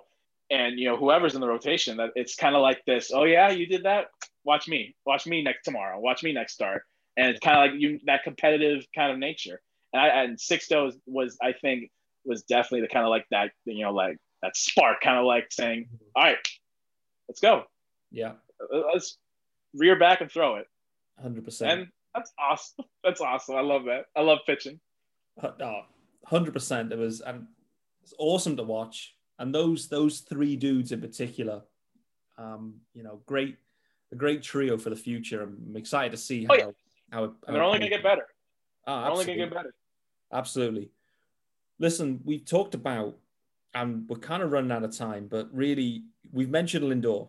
[0.51, 1.97] and you know whoever's in the rotation.
[1.97, 3.11] That it's kind of like this.
[3.13, 4.07] Oh yeah, you did that.
[4.45, 4.95] Watch me.
[5.07, 5.99] Watch me next tomorrow.
[5.99, 6.83] Watch me next start.
[7.17, 9.61] And it's kind of like you that competitive kind of nature.
[9.93, 11.91] And I and Sixto was, was I think
[12.25, 15.47] was definitely the kind of like that you know like that spark kind of like
[15.51, 16.37] saying, all right,
[17.29, 17.65] let's go.
[18.11, 18.33] Yeah,
[18.71, 19.17] Let's
[19.75, 20.67] rear back and throw it.
[21.21, 21.71] hundred percent.
[21.73, 22.85] And that's awesome.
[23.05, 23.57] That's awesome.
[23.57, 24.05] I love that.
[24.15, 24.79] I love pitching.
[25.43, 25.81] Oh,
[26.27, 26.93] hundred percent.
[26.93, 27.47] It was and
[28.03, 29.15] it's awesome to watch.
[29.39, 31.63] And those those three dudes in particular,
[32.39, 33.57] um, you know, great
[34.13, 35.43] a great trio for the future.
[35.43, 36.65] I'm excited to see how Oh, yeah.
[37.11, 38.27] how, it, how they're it only gonna get better.
[38.87, 39.75] Oh, They're only gonna get better.
[40.33, 40.91] Absolutely.
[41.79, 43.17] Listen, we've talked about,
[43.75, 47.29] and we're kind of running out of time, but really, we've mentioned Lindor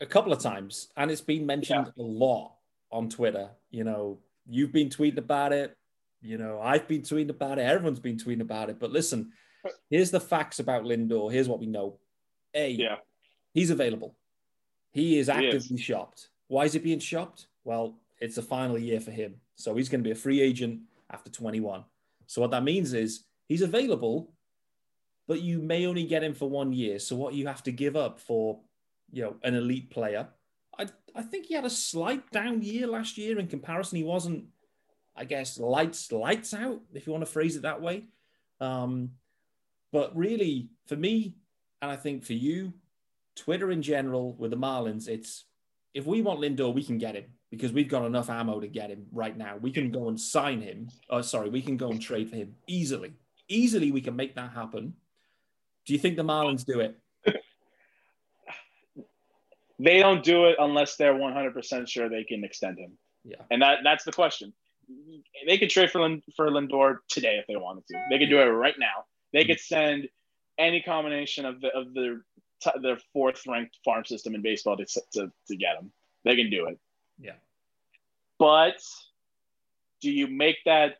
[0.00, 2.54] a couple of times, and it's been mentioned a lot
[2.90, 3.50] on Twitter.
[3.70, 5.76] You know, you've been tweeting about it.
[6.20, 7.62] You know, I've been tweeting about it.
[7.62, 8.78] Everyone's been tweeting about it.
[8.78, 9.32] But listen,
[9.90, 11.32] here's the facts about Lindor.
[11.32, 11.98] Here's what we know.
[12.54, 12.96] A, Yeah.
[13.52, 14.16] he's available.
[14.92, 15.54] He is He is.
[15.54, 16.28] actively shopped.
[16.48, 17.46] Why is he being shopped?
[17.64, 19.40] Well, it's the final year for him.
[19.56, 21.84] So he's going to be a free agent after 21.
[22.26, 24.32] So what that means is he's available,
[25.32, 26.98] but you may only get him for one year.
[26.98, 28.60] So what you have to give up for,
[29.10, 30.28] you know, an elite player.
[30.78, 33.96] I, I think he had a slight down year last year in comparison.
[33.96, 34.44] He wasn't,
[35.16, 38.08] I guess, lights lights out, if you want to phrase it that way.
[38.60, 39.12] Um,
[39.90, 41.32] but really, for me,
[41.80, 42.74] and I think for you,
[43.34, 45.46] Twitter in general with the Marlins, it's
[45.94, 48.90] if we want Lindor, we can get him because we've got enough ammo to get
[48.90, 49.56] him right now.
[49.56, 50.90] We can go and sign him.
[51.08, 53.14] Oh, sorry, we can go and trade for him easily.
[53.48, 54.92] Easily, we can make that happen.
[55.86, 56.96] Do you think the Marlins do it?
[59.78, 62.92] They don't do it unless they're 100% sure they can extend him.
[63.24, 63.36] Yeah.
[63.50, 64.52] And that that's the question.
[65.46, 68.00] They could trade for Lind- for Lindor today if they wanted to.
[68.10, 69.04] They could do it right now.
[69.32, 70.08] They could send
[70.58, 72.24] any combination of the of their
[72.62, 75.90] t- their fourth ranked farm system in baseball to, to to get him.
[76.24, 76.78] They can do it.
[77.18, 77.32] Yeah.
[78.38, 78.82] But
[80.00, 80.98] do you make that?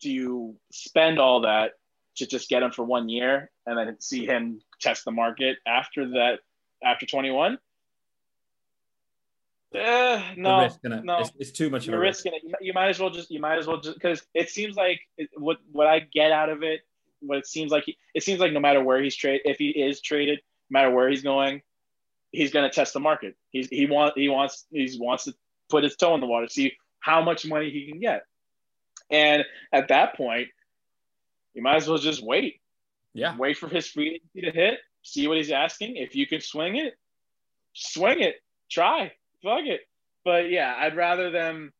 [0.00, 1.72] Do you spend all that
[2.18, 6.08] to just get him for one year and then see him test the market after
[6.10, 6.40] that?
[6.84, 7.58] After 21?
[9.74, 11.04] Eh, The no, risk, innit?
[11.04, 11.18] no.
[11.18, 12.24] It's, it's too much of You're a risk.
[12.24, 12.42] risking it.
[12.44, 13.30] You, you might as well just.
[13.30, 16.48] You might as well just because it seems like it, what what I get out
[16.48, 16.80] of it.
[17.20, 17.84] What it seems like.
[17.84, 20.40] He, it seems like no matter where he's traded, if he is traded,
[20.70, 21.60] no matter where he's going,
[22.32, 23.36] he's going to test the market.
[23.50, 25.34] He's he want he wants he wants to
[25.68, 28.22] put his toe in the water, see how much money he can get,
[29.10, 30.48] and at that point,
[31.58, 32.60] you might as well just wait.
[33.14, 33.36] Yeah.
[33.36, 34.78] Wait for his free agency to hit.
[35.02, 35.96] See what he's asking.
[35.96, 36.94] If you can swing it,
[37.72, 38.36] swing it.
[38.70, 39.10] Try.
[39.42, 39.80] Fuck it.
[40.24, 41.72] But yeah, I'd rather them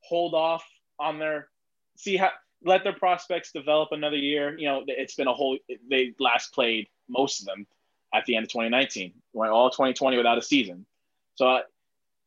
[0.00, 0.62] hold off
[1.00, 1.48] on their
[1.96, 2.28] see how
[2.62, 4.54] let their prospects develop another year.
[4.58, 5.56] You know, it's been a whole.
[5.88, 7.66] They last played most of them
[8.12, 9.14] at the end of 2019.
[9.32, 10.84] Went all 2020 without a season.
[11.36, 11.60] So, uh,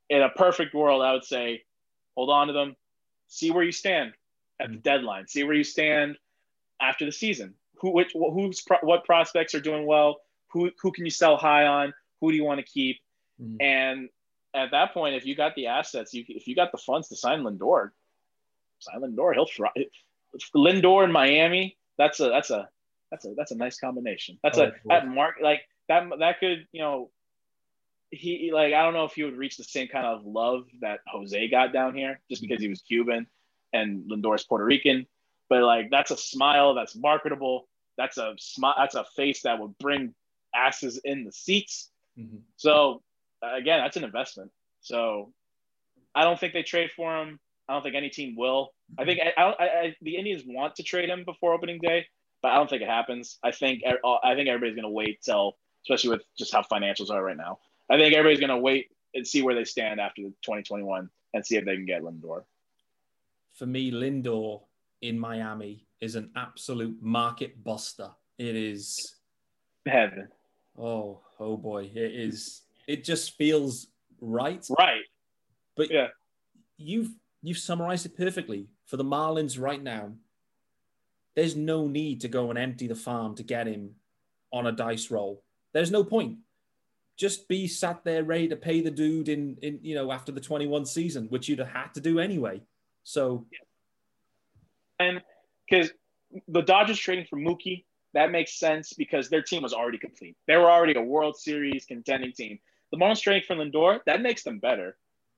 [0.10, 1.66] in a perfect world, I would say,
[2.16, 2.76] hold on to them,
[3.28, 4.14] see where you stand.
[4.60, 5.28] at the deadline.
[5.28, 6.18] See where you stand
[6.90, 7.56] after the season.
[7.82, 10.22] Who, which, who's, what prospects are doing well?
[10.52, 11.94] Who, who can you sell high on?
[12.22, 13.00] Who do you want to keep?
[13.42, 13.62] Mm-hmm.
[13.62, 14.10] And
[14.54, 17.16] at that point, if you got the assets, you if you got the funds to
[17.16, 17.90] sign Lindor,
[18.80, 19.34] sign Lindor.
[19.34, 19.70] He'll try.
[20.56, 21.78] Lindor in Miami.
[21.98, 22.70] That's a that's a
[23.12, 24.40] that's a that's a nice combination.
[24.42, 24.80] That's oh, a cool.
[24.90, 27.12] that mark like that that could you know
[28.12, 31.00] he like I don't know if he would reach the same kind of love that
[31.08, 33.28] Jose got down here just because he was Cuban
[33.74, 35.06] and Lindor's Puerto Rican.
[35.50, 37.68] But like that's a smile that's marketable.
[37.98, 38.76] That's a smile.
[38.78, 40.14] That's a face that would bring
[40.56, 41.90] asses in the seats.
[42.18, 42.38] Mm-hmm.
[42.58, 43.02] So
[43.42, 44.52] again, that's an investment.
[44.82, 45.32] So
[46.14, 47.40] I don't think they trade for him.
[47.68, 48.74] I don't think any team will.
[48.98, 52.06] I think I, I, I, the Indians want to trade him before opening day,
[52.42, 53.40] but I don't think it happens.
[53.44, 57.24] I think I think everybody's going to wait till, especially with just how financials are
[57.24, 57.60] right now.
[57.90, 61.46] I think everybody's going to wait and see where they stand after the 2021 and
[61.46, 62.44] see if they can get Lindor.
[63.54, 64.62] For me, Lindor
[65.08, 68.10] in Miami is an absolute market buster.
[68.38, 69.16] It is
[69.86, 70.28] heaven.
[70.78, 72.62] Oh, oh boy, it is.
[72.88, 73.88] It just feels
[74.22, 74.66] right.
[74.78, 75.04] Right.
[75.76, 76.08] But yeah,
[76.78, 78.68] you've you've summarized it perfectly.
[78.86, 80.12] For the Marlins right now,
[81.36, 83.92] there's no need to go and empty the farm to get him
[84.54, 85.44] on a dice roll.
[85.74, 86.38] There's no point.
[87.18, 90.42] Just be sat there ready to pay the dude in, in you know, after the
[90.42, 92.62] 21 season, which you'd have had to do anyway.
[93.04, 93.65] So, and
[94.98, 95.92] because
[96.48, 100.38] the Dodgers trading for Mookie, that makes sense because their team was already complete.
[100.48, 102.60] They were already a World Series contending team.
[102.92, 104.96] The Marlins trading for Lindor, that makes them better.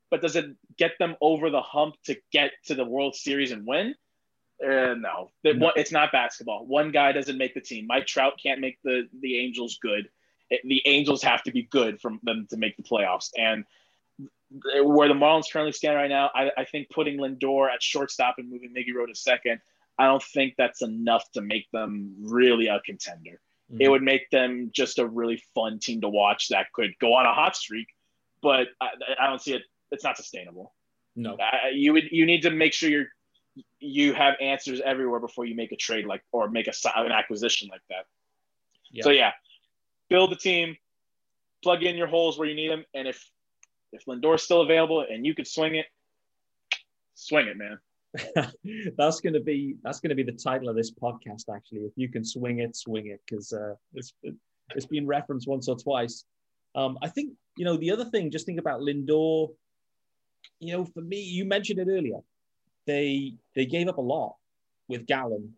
[0.10, 0.46] But does it
[0.78, 3.96] get them over the hump to get to the World Series and win?
[4.64, 6.66] Uh, no, it's not basketball.
[6.66, 7.86] One guy doesn't make the team.
[7.88, 10.10] Mike Trout can't make the the Angels good.
[10.50, 13.32] The Angels have to be good for them to make the playoffs.
[13.38, 13.66] And
[14.84, 18.50] where the Marlins currently stand right now, I, I think putting Lindor at shortstop and
[18.50, 19.60] moving Miggy Rowe to second,
[20.00, 23.42] I don't think that's enough to make them really a contender.
[23.72, 23.82] Mm-hmm.
[23.82, 27.26] It would make them just a really fun team to watch that could go on
[27.26, 27.88] a hot streak,
[28.42, 28.90] but I,
[29.20, 29.64] I don't see it.
[29.92, 30.74] It's not sustainable.
[31.16, 33.08] No, I, you would you need to make sure you're
[33.80, 37.70] you have answers everywhere before you make a trade like or make a an acquisition
[37.72, 38.06] like that.
[38.92, 39.04] Yeah.
[39.04, 39.32] So yeah,
[40.10, 40.78] build the team,
[41.64, 43.28] plug in your holes where you need them, and if
[43.98, 45.86] if Lindor's still available and you could swing it,
[47.16, 47.78] swing it, man.
[48.98, 51.44] that's gonna be that's gonna be the title of this podcast.
[51.54, 54.14] Actually, if you can swing it, swing it, because uh, it's
[54.76, 56.24] it's been referenced once or twice.
[56.74, 58.32] Um, I think you know the other thing.
[58.32, 59.50] Just think about Lindor.
[60.60, 62.20] You know, for me, you mentioned it earlier
[62.88, 64.38] they they gave up a lot
[64.88, 65.54] with Gallen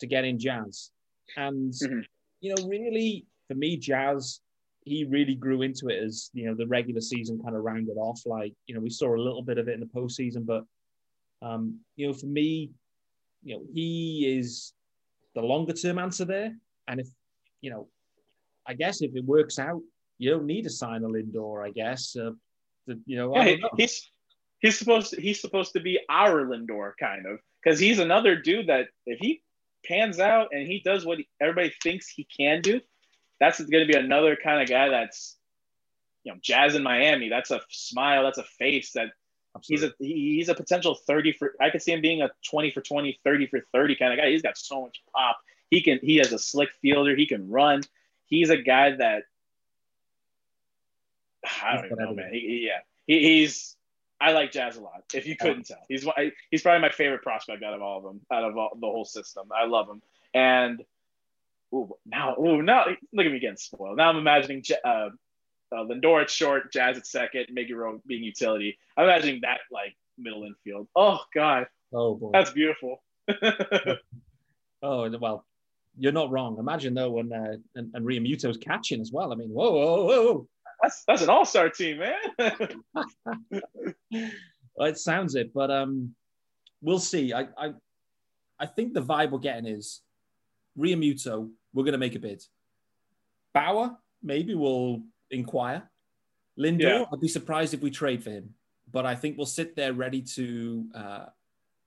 [0.00, 0.90] to get in Jazz,
[1.36, 2.00] and mm-hmm.
[2.40, 4.40] you know, really for me, Jazz
[4.90, 8.20] he really grew into it as you know the regular season kind of rounded off.
[8.26, 10.64] Like you know, we saw a little bit of it in the postseason, but
[11.42, 12.72] um, you know, for me,
[13.44, 14.72] you know, he is
[15.36, 16.56] the longer term answer there.
[16.88, 17.08] And if
[17.60, 17.86] you know,
[18.66, 19.80] I guess if it works out,
[20.18, 21.64] you don't need to sign a Lindor.
[21.64, 22.32] I guess uh,
[22.88, 23.70] the, you know, yeah, know.
[23.76, 24.10] he's
[24.58, 28.68] he's supposed to, he's supposed to be our Lindor kind of because he's another dude
[28.68, 29.40] that if he
[29.86, 32.80] pans out and he does what everybody thinks he can do,
[33.40, 35.36] that's going to be another kind of guy that's
[36.22, 37.28] you know Jazz in Miami.
[37.28, 38.22] That's a smile.
[38.22, 38.92] That's a face.
[38.92, 39.08] That
[39.56, 39.88] Absolutely.
[39.88, 41.54] he's a he's a potential 30 for.
[41.60, 44.30] I could see him being a 20 for 20, 30 for 30 kind of guy.
[44.30, 45.38] He's got so much pop.
[45.70, 47.16] He can he has a slick fielder.
[47.16, 47.82] He can run.
[48.26, 49.24] He's a guy that
[51.62, 52.32] I don't even know, man.
[52.32, 53.76] He, he, yeah, he, he's
[54.20, 55.04] I like Jazz a lot.
[55.14, 56.06] If you couldn't tell, he's
[56.50, 59.06] he's probably my favorite prospect out of all of them, out of all, the whole
[59.06, 59.48] system.
[59.54, 60.02] I love him.
[60.34, 60.84] And
[61.74, 63.96] ooh, now, ooh, now look at me getting spoiled.
[63.96, 65.08] Now I'm imagining uh,
[65.72, 68.78] uh, Lindor at short, Jazz at second, Miggy being utility.
[68.96, 70.88] I'm imagining that like middle infield.
[70.94, 73.02] Oh God, oh boy, that's beautiful.
[74.82, 75.44] oh well,
[75.98, 76.58] you're not wrong.
[76.58, 79.32] Imagine though when uh, and, and Realmuto's catching as well.
[79.32, 80.48] I mean, whoa, whoa, whoa
[80.82, 82.72] that's that's an all-star team, man.
[84.08, 84.08] well,
[84.88, 86.14] it sounds it, but um,
[86.82, 87.32] we'll see.
[87.32, 87.72] I I,
[88.58, 90.00] I think the vibe we're getting is
[90.78, 91.50] Realmuto.
[91.72, 92.42] We're going to make a bid.
[93.52, 95.88] Bauer, maybe we'll inquire.
[96.58, 97.04] Lindor, yeah.
[97.12, 98.54] I'd be surprised if we trade for him,
[98.90, 101.26] but I think we'll sit there ready to, uh,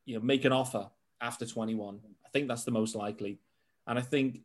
[0.05, 0.89] you know, make an offer
[1.21, 1.99] after 21.
[2.25, 3.39] I think that's the most likely,
[3.86, 4.39] and I think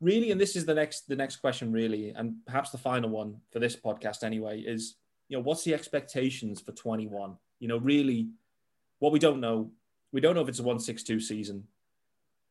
[0.00, 3.36] really, and this is the next the next question, really, and perhaps the final one
[3.50, 4.96] for this podcast anyway, is
[5.28, 7.36] you know what's the expectations for 21?
[7.58, 8.28] You know, really,
[8.98, 9.70] what we don't know,
[10.12, 11.64] we don't know if it's a 162 season.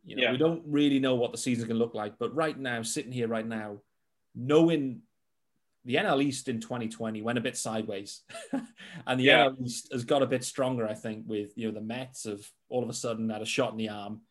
[0.06, 0.32] You know, yeah.
[0.32, 2.18] we don't really know what the season's gonna look like.
[2.20, 3.78] But right now, sitting here right now,
[4.36, 5.02] knowing
[5.86, 8.22] the NL East in 2020 went a bit sideways,
[9.08, 9.48] and the Yeah.
[9.48, 10.88] NL East has got a bit stronger.
[10.88, 13.72] I think with you know the Mets have all of a sudden had a shot
[13.72, 14.22] in the arm.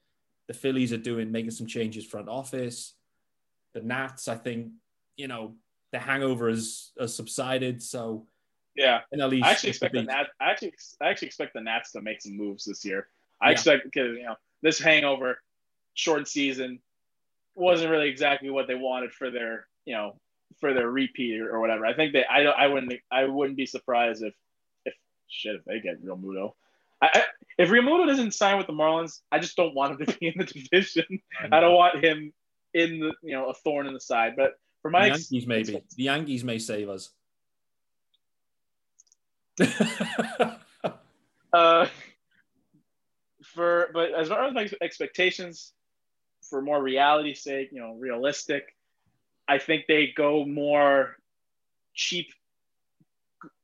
[0.49, 2.95] The Phillies are doing making some changes front office.
[3.75, 4.73] The Nats, I think,
[5.17, 5.55] you know,
[5.93, 7.83] the hangover has, has subsided.
[7.83, 8.27] So
[8.77, 9.01] Yeah.
[9.15, 9.45] NL East.
[9.47, 10.03] I actually expect the.
[10.03, 10.29] Nats.
[10.41, 13.07] I actually, I actually expect the Nats to make some moves this year.
[13.41, 13.53] I Yeah.
[13.53, 15.39] expect because you know this hangover,
[15.95, 16.81] short season,
[17.55, 20.17] wasn't really exactly what they wanted for their you know
[20.61, 21.87] for their repeat or, or whatever.
[21.87, 22.25] I think they.
[22.25, 22.57] I don't.
[22.57, 22.93] I wouldn't.
[23.11, 24.35] I wouldn't be surprised if
[24.85, 24.95] if
[25.29, 26.55] shit if they get Realmuto.
[27.01, 27.23] I, I,
[27.59, 30.35] if Realmuto doesn't sign with the Marlins, I just don't want him to be in
[30.37, 31.21] the division.
[31.51, 32.33] I don't want him
[32.75, 34.35] in the you know a thorn in the side.
[34.37, 35.83] But for The my ex- Yankees maybe.
[35.97, 37.11] The Yankees may save us.
[41.53, 41.87] Uh,
[43.43, 45.75] for but as far as my expectations,
[46.53, 48.77] for more reality sake, you know, realistic,
[49.49, 51.17] I think they go more
[51.95, 52.29] cheap,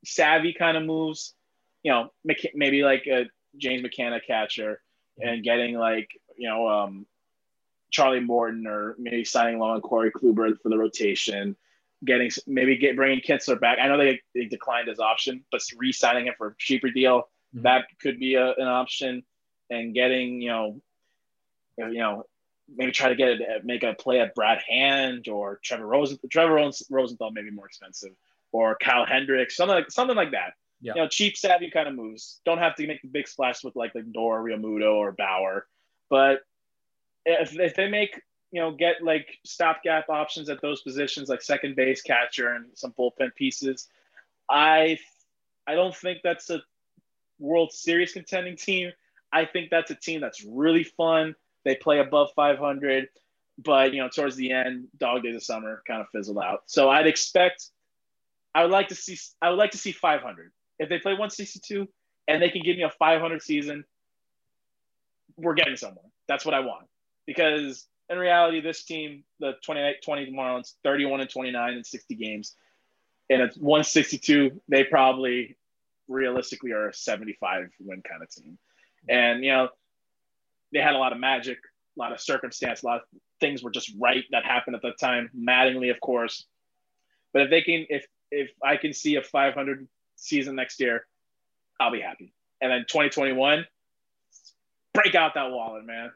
[0.06, 1.34] savvy kind of moves.
[1.82, 2.12] You know,
[2.54, 3.26] maybe like a
[3.58, 4.80] James McCann catcher,
[5.20, 6.08] and getting like
[6.38, 7.06] you know um,
[7.90, 11.56] Charlie Morton or maybe signing low on Corey Kluber for the rotation.
[12.02, 13.78] Getting maybe get bringing Kintzler back.
[13.78, 17.62] I know they, they declined his option, but re-signing him for a cheaper deal Mhm.
[17.62, 19.22] that could be a, an option.
[19.70, 20.80] And getting you know,
[21.76, 22.24] you know,
[22.74, 26.28] maybe try to get it, uh, make a play at Brad Hand or Trevor Rosenthal.
[26.28, 28.12] Trevor Ros- Rosenthal may be more expensive,
[28.52, 30.54] or Kyle Hendricks, something like something like that.
[30.80, 30.94] Yeah.
[30.94, 32.40] You know, cheap, savvy kind of moves.
[32.44, 35.66] Don't have to make the big splash with like Lindor, Realmuto, or Bauer,
[36.08, 36.42] but
[37.24, 41.76] if, if they make you know get like stopgap options at those positions like second
[41.76, 43.88] base, catcher, and some bullpen pieces,
[44.48, 44.98] I
[45.66, 46.62] I don't think that's a
[47.38, 48.92] World Series contending team.
[49.32, 51.34] I think that's a team that's really fun.
[51.68, 53.10] They play above 500,
[53.62, 56.62] but you know, towards the end, dog days of summer kind of fizzled out.
[56.64, 57.66] So I'd expect,
[58.54, 60.50] I would like to see, I would like to see 500.
[60.78, 61.86] If they play 162
[62.26, 63.84] and they can give me a 500 season,
[65.36, 66.06] we're getting somewhere.
[66.26, 66.86] That's what I want.
[67.26, 72.54] Because in reality, this team, the 28 20 Marlins, 31 and 29 in 60 games,
[73.28, 75.58] and it's 162, they probably
[76.08, 78.56] realistically are a 75 win kind of team.
[79.06, 79.68] And, you know,
[80.72, 81.58] they had a lot of magic,
[81.96, 83.02] a lot of circumstance, a lot of
[83.40, 85.30] things were just right that happened at that time.
[85.38, 86.46] Mattingly, of course.
[87.32, 91.06] But if they can, if, if I can see a 500 season next year,
[91.80, 92.32] I'll be happy.
[92.60, 93.66] And then 2021,
[94.94, 96.10] break out that wallet, man.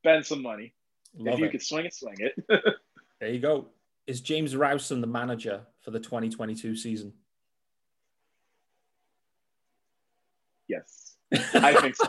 [0.00, 0.74] Spend some money.
[1.16, 1.50] Love if you it.
[1.52, 2.34] could swing it, swing it.
[3.18, 3.68] There you go.
[4.06, 7.14] Is James Rowson the manager for the 2022 season?
[10.68, 11.16] yes,
[11.54, 12.08] I think so.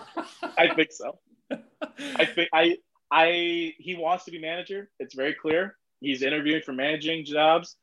[0.57, 1.17] I think so.
[1.51, 2.77] I think I
[3.11, 4.89] I he wants to be manager.
[4.99, 5.77] It's very clear.
[6.01, 7.75] He's interviewing for managing jobs,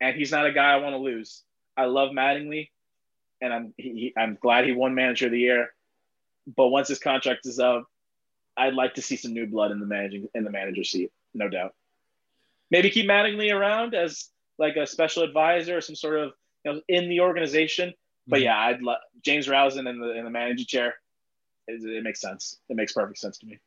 [0.00, 1.42] and he's not a guy I want to lose.
[1.76, 2.70] I love Mattingly,
[3.40, 5.72] and I'm he, I'm glad he won Manager of the Year.
[6.56, 7.84] But once his contract is up,
[8.56, 11.48] I'd like to see some new blood in the managing in the manager seat, no
[11.48, 11.74] doubt.
[12.70, 16.32] Maybe keep Mattingly around as like a special advisor or some sort of
[16.64, 17.94] you know in the organization.
[18.26, 18.44] But Mhm.
[18.44, 20.94] yeah, I'd love James Rowson in the in the manager chair.
[21.68, 22.58] It, it makes sense.
[22.68, 23.58] It makes perfect sense to me.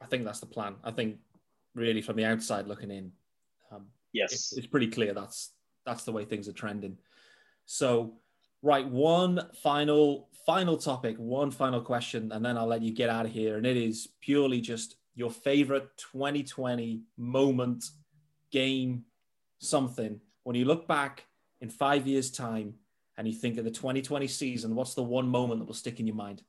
[0.00, 0.76] I think that's the plan.
[0.82, 1.18] I think
[1.74, 3.12] really from the outside looking in,
[3.70, 4.32] um, Yes.
[4.32, 5.52] it's, it's pretty clear that's
[5.86, 6.98] that's the way things are trending.
[7.66, 8.14] So,
[8.62, 13.26] right, one final final topic, one final question, and then I'll let you get out
[13.26, 13.56] of here.
[13.56, 17.84] And it is purely just your favorite 2020 moment,
[18.50, 19.04] game,
[19.58, 20.20] something.
[20.42, 21.24] When you look back
[21.60, 22.74] in five years' time
[23.16, 26.06] and you think of the 2020 season, what's the one moment that will stick in
[26.06, 26.42] your mind?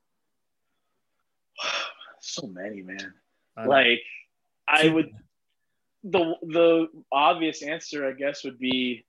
[2.35, 3.13] So many, man.
[3.55, 3.65] I.
[3.65, 4.01] Like
[4.67, 5.11] I would
[6.03, 9.05] the the obvious answer, I guess, would be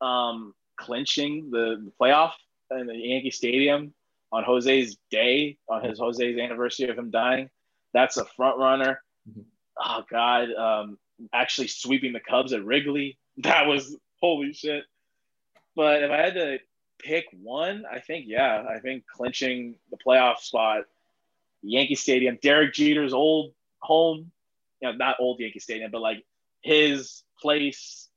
[0.00, 2.32] um clinching the, the playoff
[2.70, 3.92] in the Yankee Stadium
[4.32, 7.50] on Jose's day, on his Jose's anniversary of him dying.
[7.92, 9.02] That's a front runner.
[9.30, 9.44] Mhm.
[9.78, 10.52] Oh God.
[10.54, 10.98] Um
[11.32, 13.18] actually sweeping the Cubs at Wrigley.
[13.38, 14.84] That was holy shit.
[15.74, 16.58] But if I had to
[16.98, 20.84] pick one, I think yeah, I think clinching the playoff spot,
[21.62, 24.30] Yankee Stadium, Derek Jeter's old home,
[24.80, 26.24] you know, not old Yankee Stadium, but like
[26.62, 28.08] his place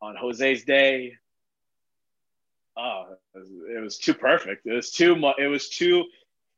[0.00, 1.14] on Jose's day.
[2.76, 4.66] Oh, it was, too perfect.
[4.66, 5.36] It was too much.
[5.38, 6.04] It was too.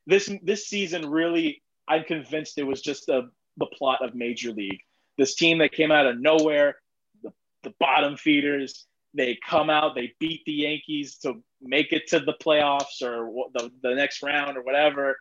[0.06, 4.80] This this season really, I'm convinced it was just the the plot of Major League.
[5.18, 6.76] This team that came out of nowhere,
[7.22, 7.32] the
[7.62, 8.86] the bottom feeders.
[9.14, 13.70] They come out, they beat the Yankees to make it to the playoffs or the,
[13.82, 15.18] the next round or whatever,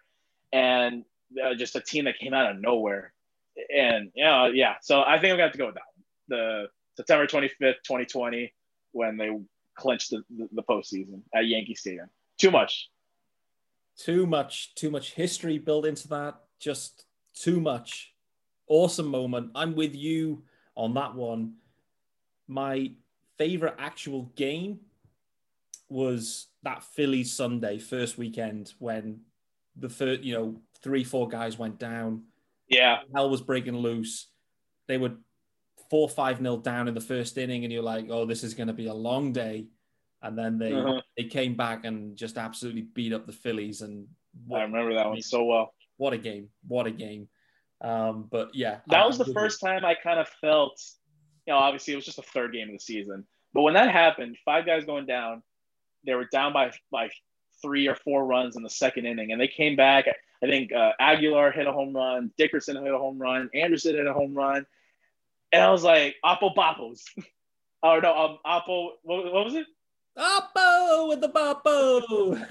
[0.52, 1.04] and
[1.44, 3.14] uh, just a team that came out of nowhere.
[3.74, 4.76] And you know, yeah.
[4.82, 5.84] So I think I'm gonna have to go with that.
[6.28, 8.54] The September 25th, 2020.
[8.92, 9.30] when they
[9.76, 12.10] clinched the, the, the postseason at Yankee Stadium.
[12.38, 12.90] Too much.
[13.98, 16.36] Too much, too much history built into that.
[16.60, 18.14] Just too much.
[18.68, 19.52] Awesome moment.
[19.56, 20.44] I'm with you
[20.76, 21.56] on that one.
[22.48, 22.92] My
[23.38, 24.80] favorite actual game
[25.90, 29.22] was that Philly Sunday first weekend when
[29.76, 32.24] the first, you know, three, four guys went down.
[32.68, 33.00] Yeah.
[33.14, 34.28] Hell was breaking loose.
[34.88, 35.14] They were
[35.90, 38.68] four, five nil down in the first inning, and you're like, oh, this is going
[38.68, 39.66] to be a long day.
[40.22, 41.02] And then they Uh-huh.
[41.18, 43.82] they came back and just absolutely beat up the Phillies.
[43.82, 44.08] And
[44.54, 45.74] I remember that one so well.
[45.98, 46.50] what a game!
[46.68, 47.28] What a game!
[47.82, 50.80] Um, but yeah, That I- was the first time I kind of felt,
[51.48, 53.26] you know, obviously it was just the third game of the season.
[53.54, 55.42] But when that happened, five guys going down,
[56.06, 57.14] they were down by like
[57.62, 60.06] three or four runs in the second inning, and they came back.
[60.44, 64.08] I think uh, Aguilar hit a home run, Dickerson hit a home run, Anderson hit
[64.08, 64.66] a home run,
[65.52, 67.02] and I was like, Oppo Boppos.
[67.84, 69.68] oh no, um, Oppo, what, what was it?
[70.18, 70.24] you.
[70.24, 72.46] Oppo with the Boppo.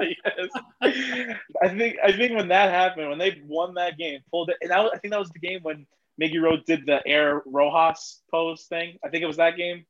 [0.00, 0.48] yes.
[1.62, 4.70] I think I think when that happened, when they won that game, pulled it, and
[4.70, 5.86] that was, I think that was the game when
[6.20, 8.98] Miggy Road did the air Rojas pose thing.
[9.04, 9.84] I think it was that game.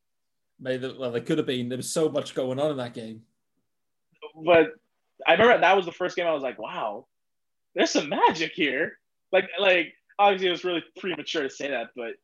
[0.59, 1.69] Maybe well, there could have been.
[1.69, 3.23] There was so much going on in that game.
[4.35, 4.73] But
[5.27, 7.07] I remember that was the first game I was like, wow,
[7.75, 8.99] there's some magic here.
[9.33, 12.15] Like like obviously it was really premature to say that, but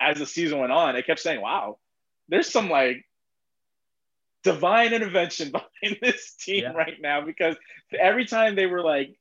[0.00, 1.78] as the season went on, I kept saying, wow,
[2.28, 3.04] there's some like
[4.42, 6.72] divine intervention behind this team Yeah.
[6.72, 7.56] right now because
[7.98, 9.16] every time they were like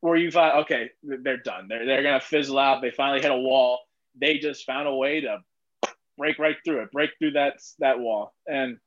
[0.00, 1.68] where you thought, okay, they're done.
[1.68, 2.82] They're they're gonna fizzle out.
[2.82, 3.80] They finally hit a wall.
[4.20, 5.38] They just found a way to
[6.18, 8.34] break right through it, break through that that wall.
[8.46, 8.78] And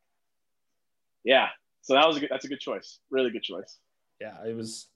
[1.24, 1.48] yeah,
[1.86, 3.00] so that was a good, that's a good choice.
[3.12, 3.78] Really good choice.
[4.20, 4.88] Yeah, it was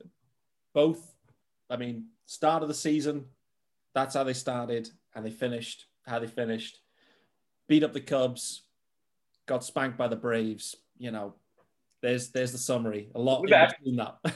[0.74, 1.14] both.
[1.70, 3.26] I mean, start of the season,
[3.94, 6.80] that's how they started, and they finished how they finished.
[7.68, 8.64] Beat up the Cubs,
[9.46, 10.76] got spanked by the Braves.
[10.98, 11.36] You know,
[12.02, 13.12] there's there's the summary.
[13.14, 13.78] A lot We're in back.
[13.78, 14.18] between that.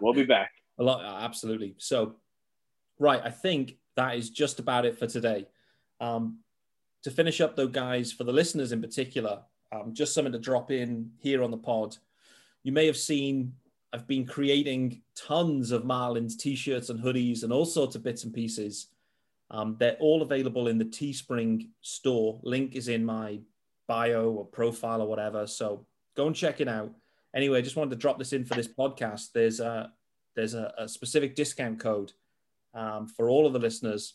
[0.00, 0.50] We'll be back.
[0.78, 1.74] A lot, absolutely.
[1.78, 2.16] So,
[2.98, 5.46] right, I think that is just about it for today.
[6.00, 6.40] Um,
[7.04, 9.42] to finish up, though, guys, for the listeners in particular,
[9.80, 11.96] um, just something to drop in here on the pod.
[12.62, 13.52] You may have seen
[13.92, 18.34] I've been creating tons of Marlins t-shirts and hoodies and all sorts of bits and
[18.34, 18.88] pieces.
[19.50, 22.40] Um, they're all available in the Teespring store.
[22.42, 23.38] Link is in my
[23.86, 25.46] bio or profile or whatever.
[25.46, 25.86] So
[26.16, 26.92] go and check it out.
[27.34, 29.32] Anyway, I just wanted to drop this in for this podcast.
[29.32, 29.92] There's a
[30.34, 32.12] there's a, a specific discount code
[32.74, 34.14] um, for all of the listeners,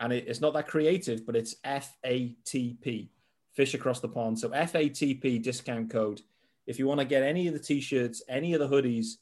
[0.00, 3.08] and it, it's not that creative, but it's FATP,
[3.54, 4.38] Fish Across the Pond.
[4.38, 6.22] So FATP discount code.
[6.66, 9.14] If you want to get any of the t-shirts, any of the hoodies,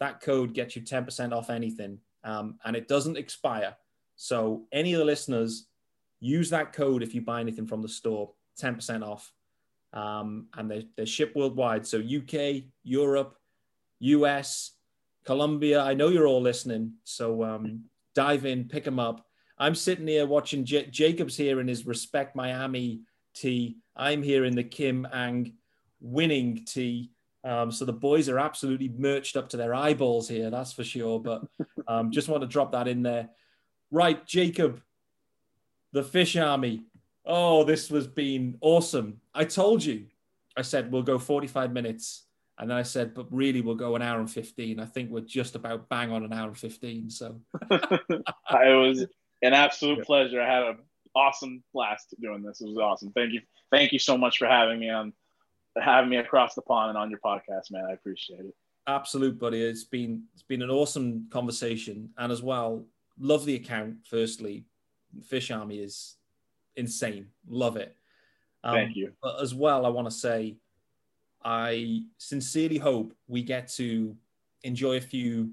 [0.00, 3.76] that code gets you 10% off anything, um, and it doesn't expire.
[4.16, 5.66] So any of the listeners,
[6.20, 9.32] use that code if you buy anything from the store, 10% off.
[9.92, 11.86] Um, and they, they ship worldwide.
[11.86, 13.36] So UK, Europe,
[14.00, 14.72] US,
[15.24, 15.82] Colombia.
[15.82, 16.94] I know you're all listening.
[17.04, 17.84] So um,
[18.14, 19.26] dive in, pick them up.
[19.58, 23.02] I'm sitting here watching J- Jacob's here in his Respect Miami
[23.34, 23.76] tee.
[23.96, 25.54] I'm here in the Kim Ng
[26.00, 27.10] winning tee.
[27.44, 31.20] Um, so the boys are absolutely merched up to their eyeballs here, that's for sure.
[31.20, 31.42] But
[31.88, 33.28] um, just want to drop that in there.
[33.90, 34.80] Right, Jacob,
[35.92, 36.82] the Fish Army.
[37.26, 39.20] Oh, this was been awesome.
[39.34, 40.06] I told you,
[40.56, 42.24] I said we'll go 45 minutes.
[42.58, 44.78] And then I said, but really, we'll go an hour and 15.
[44.78, 47.10] I think we're just about bang on an hour and 15.
[47.10, 47.40] So
[47.70, 49.06] it was
[49.42, 50.40] an absolute pleasure.
[50.40, 50.78] I had an
[51.14, 52.60] awesome blast doing this.
[52.60, 53.12] It was awesome.
[53.12, 53.40] Thank you.
[53.70, 55.12] Thank you so much for having me on
[55.80, 57.84] having me across the pond and on your podcast, man.
[57.88, 58.54] I appreciate it.
[58.86, 62.84] absolute buddy it's been it's been an awesome conversation and as well
[63.18, 64.66] love the account firstly
[65.26, 66.16] fish army is
[66.76, 67.96] insane love it
[68.62, 69.12] um, Thank you.
[69.22, 70.56] but as well i want to say
[71.42, 74.14] i sincerely hope we get to
[74.64, 75.50] enjoy a few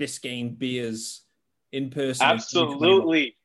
[0.00, 1.22] biscayne beers
[1.70, 3.35] in person Absolutely.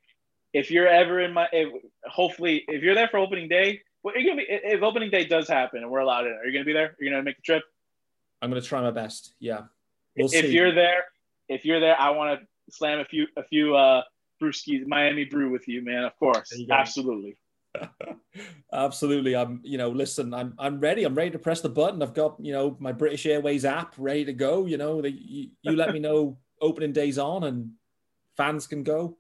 [0.53, 1.69] If you're ever in my, if,
[2.06, 4.48] hopefully, if you're there for opening day, well, you're gonna be.
[4.49, 6.88] If opening day does happen and we're allowed in, are you gonna be there?
[6.88, 7.64] Are you gonna make the trip?
[8.44, 9.61] i'm going to try my best yeah
[10.18, 11.06] we'll if see you're there,
[11.48, 14.03] if you're there, I want to slam a few, a few uh,
[14.41, 16.03] brewskis, Miami brew with you, man.
[16.03, 16.73] Of course, There you go.
[16.73, 17.38] absolutely.
[18.73, 19.34] Absolutely.
[19.34, 21.06] I'm, you know, listen, I'm, I'm ready.
[21.06, 22.02] I'm ready to press the button.
[22.02, 24.65] I've got, you know, my British Airways app ready to go.
[24.65, 27.72] You know, the, you, you let me know opening days on and
[28.36, 29.18] fans can go.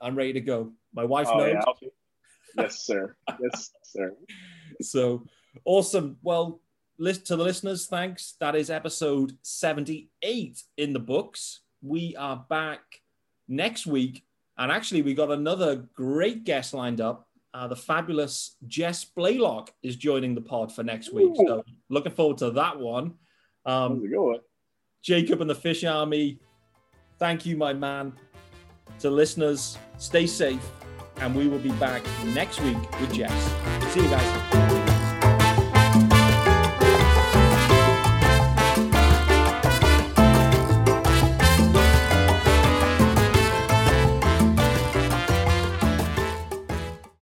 [0.00, 0.72] I'm ready to go.
[0.94, 1.56] My wife Oh, knows.
[1.80, 1.88] yeah.
[2.56, 3.14] Yes, sir.
[3.42, 4.14] Yes, sir.
[4.80, 5.24] So
[5.64, 6.18] awesome.
[6.22, 6.60] Well,
[6.98, 8.34] list to the listeners, thanks.
[8.40, 11.60] That is episode 78 in the books.
[11.82, 12.80] We are back
[13.48, 14.24] next week.
[14.56, 17.26] And actually, we got another great guest lined up.
[17.54, 21.30] uh, the fabulous Jess Blaylock is joining the pod for next week.
[21.30, 21.46] Ooh.
[21.46, 23.14] So looking forward to that one.
[23.64, 24.40] Um, How's it going?
[25.02, 26.38] Jacob and the Fish Army,
[27.18, 28.12] thank you, my man.
[29.00, 30.64] To listeners, stay safe,
[31.18, 33.32] and we will be back next week with Jess.
[33.92, 34.57] See you guys.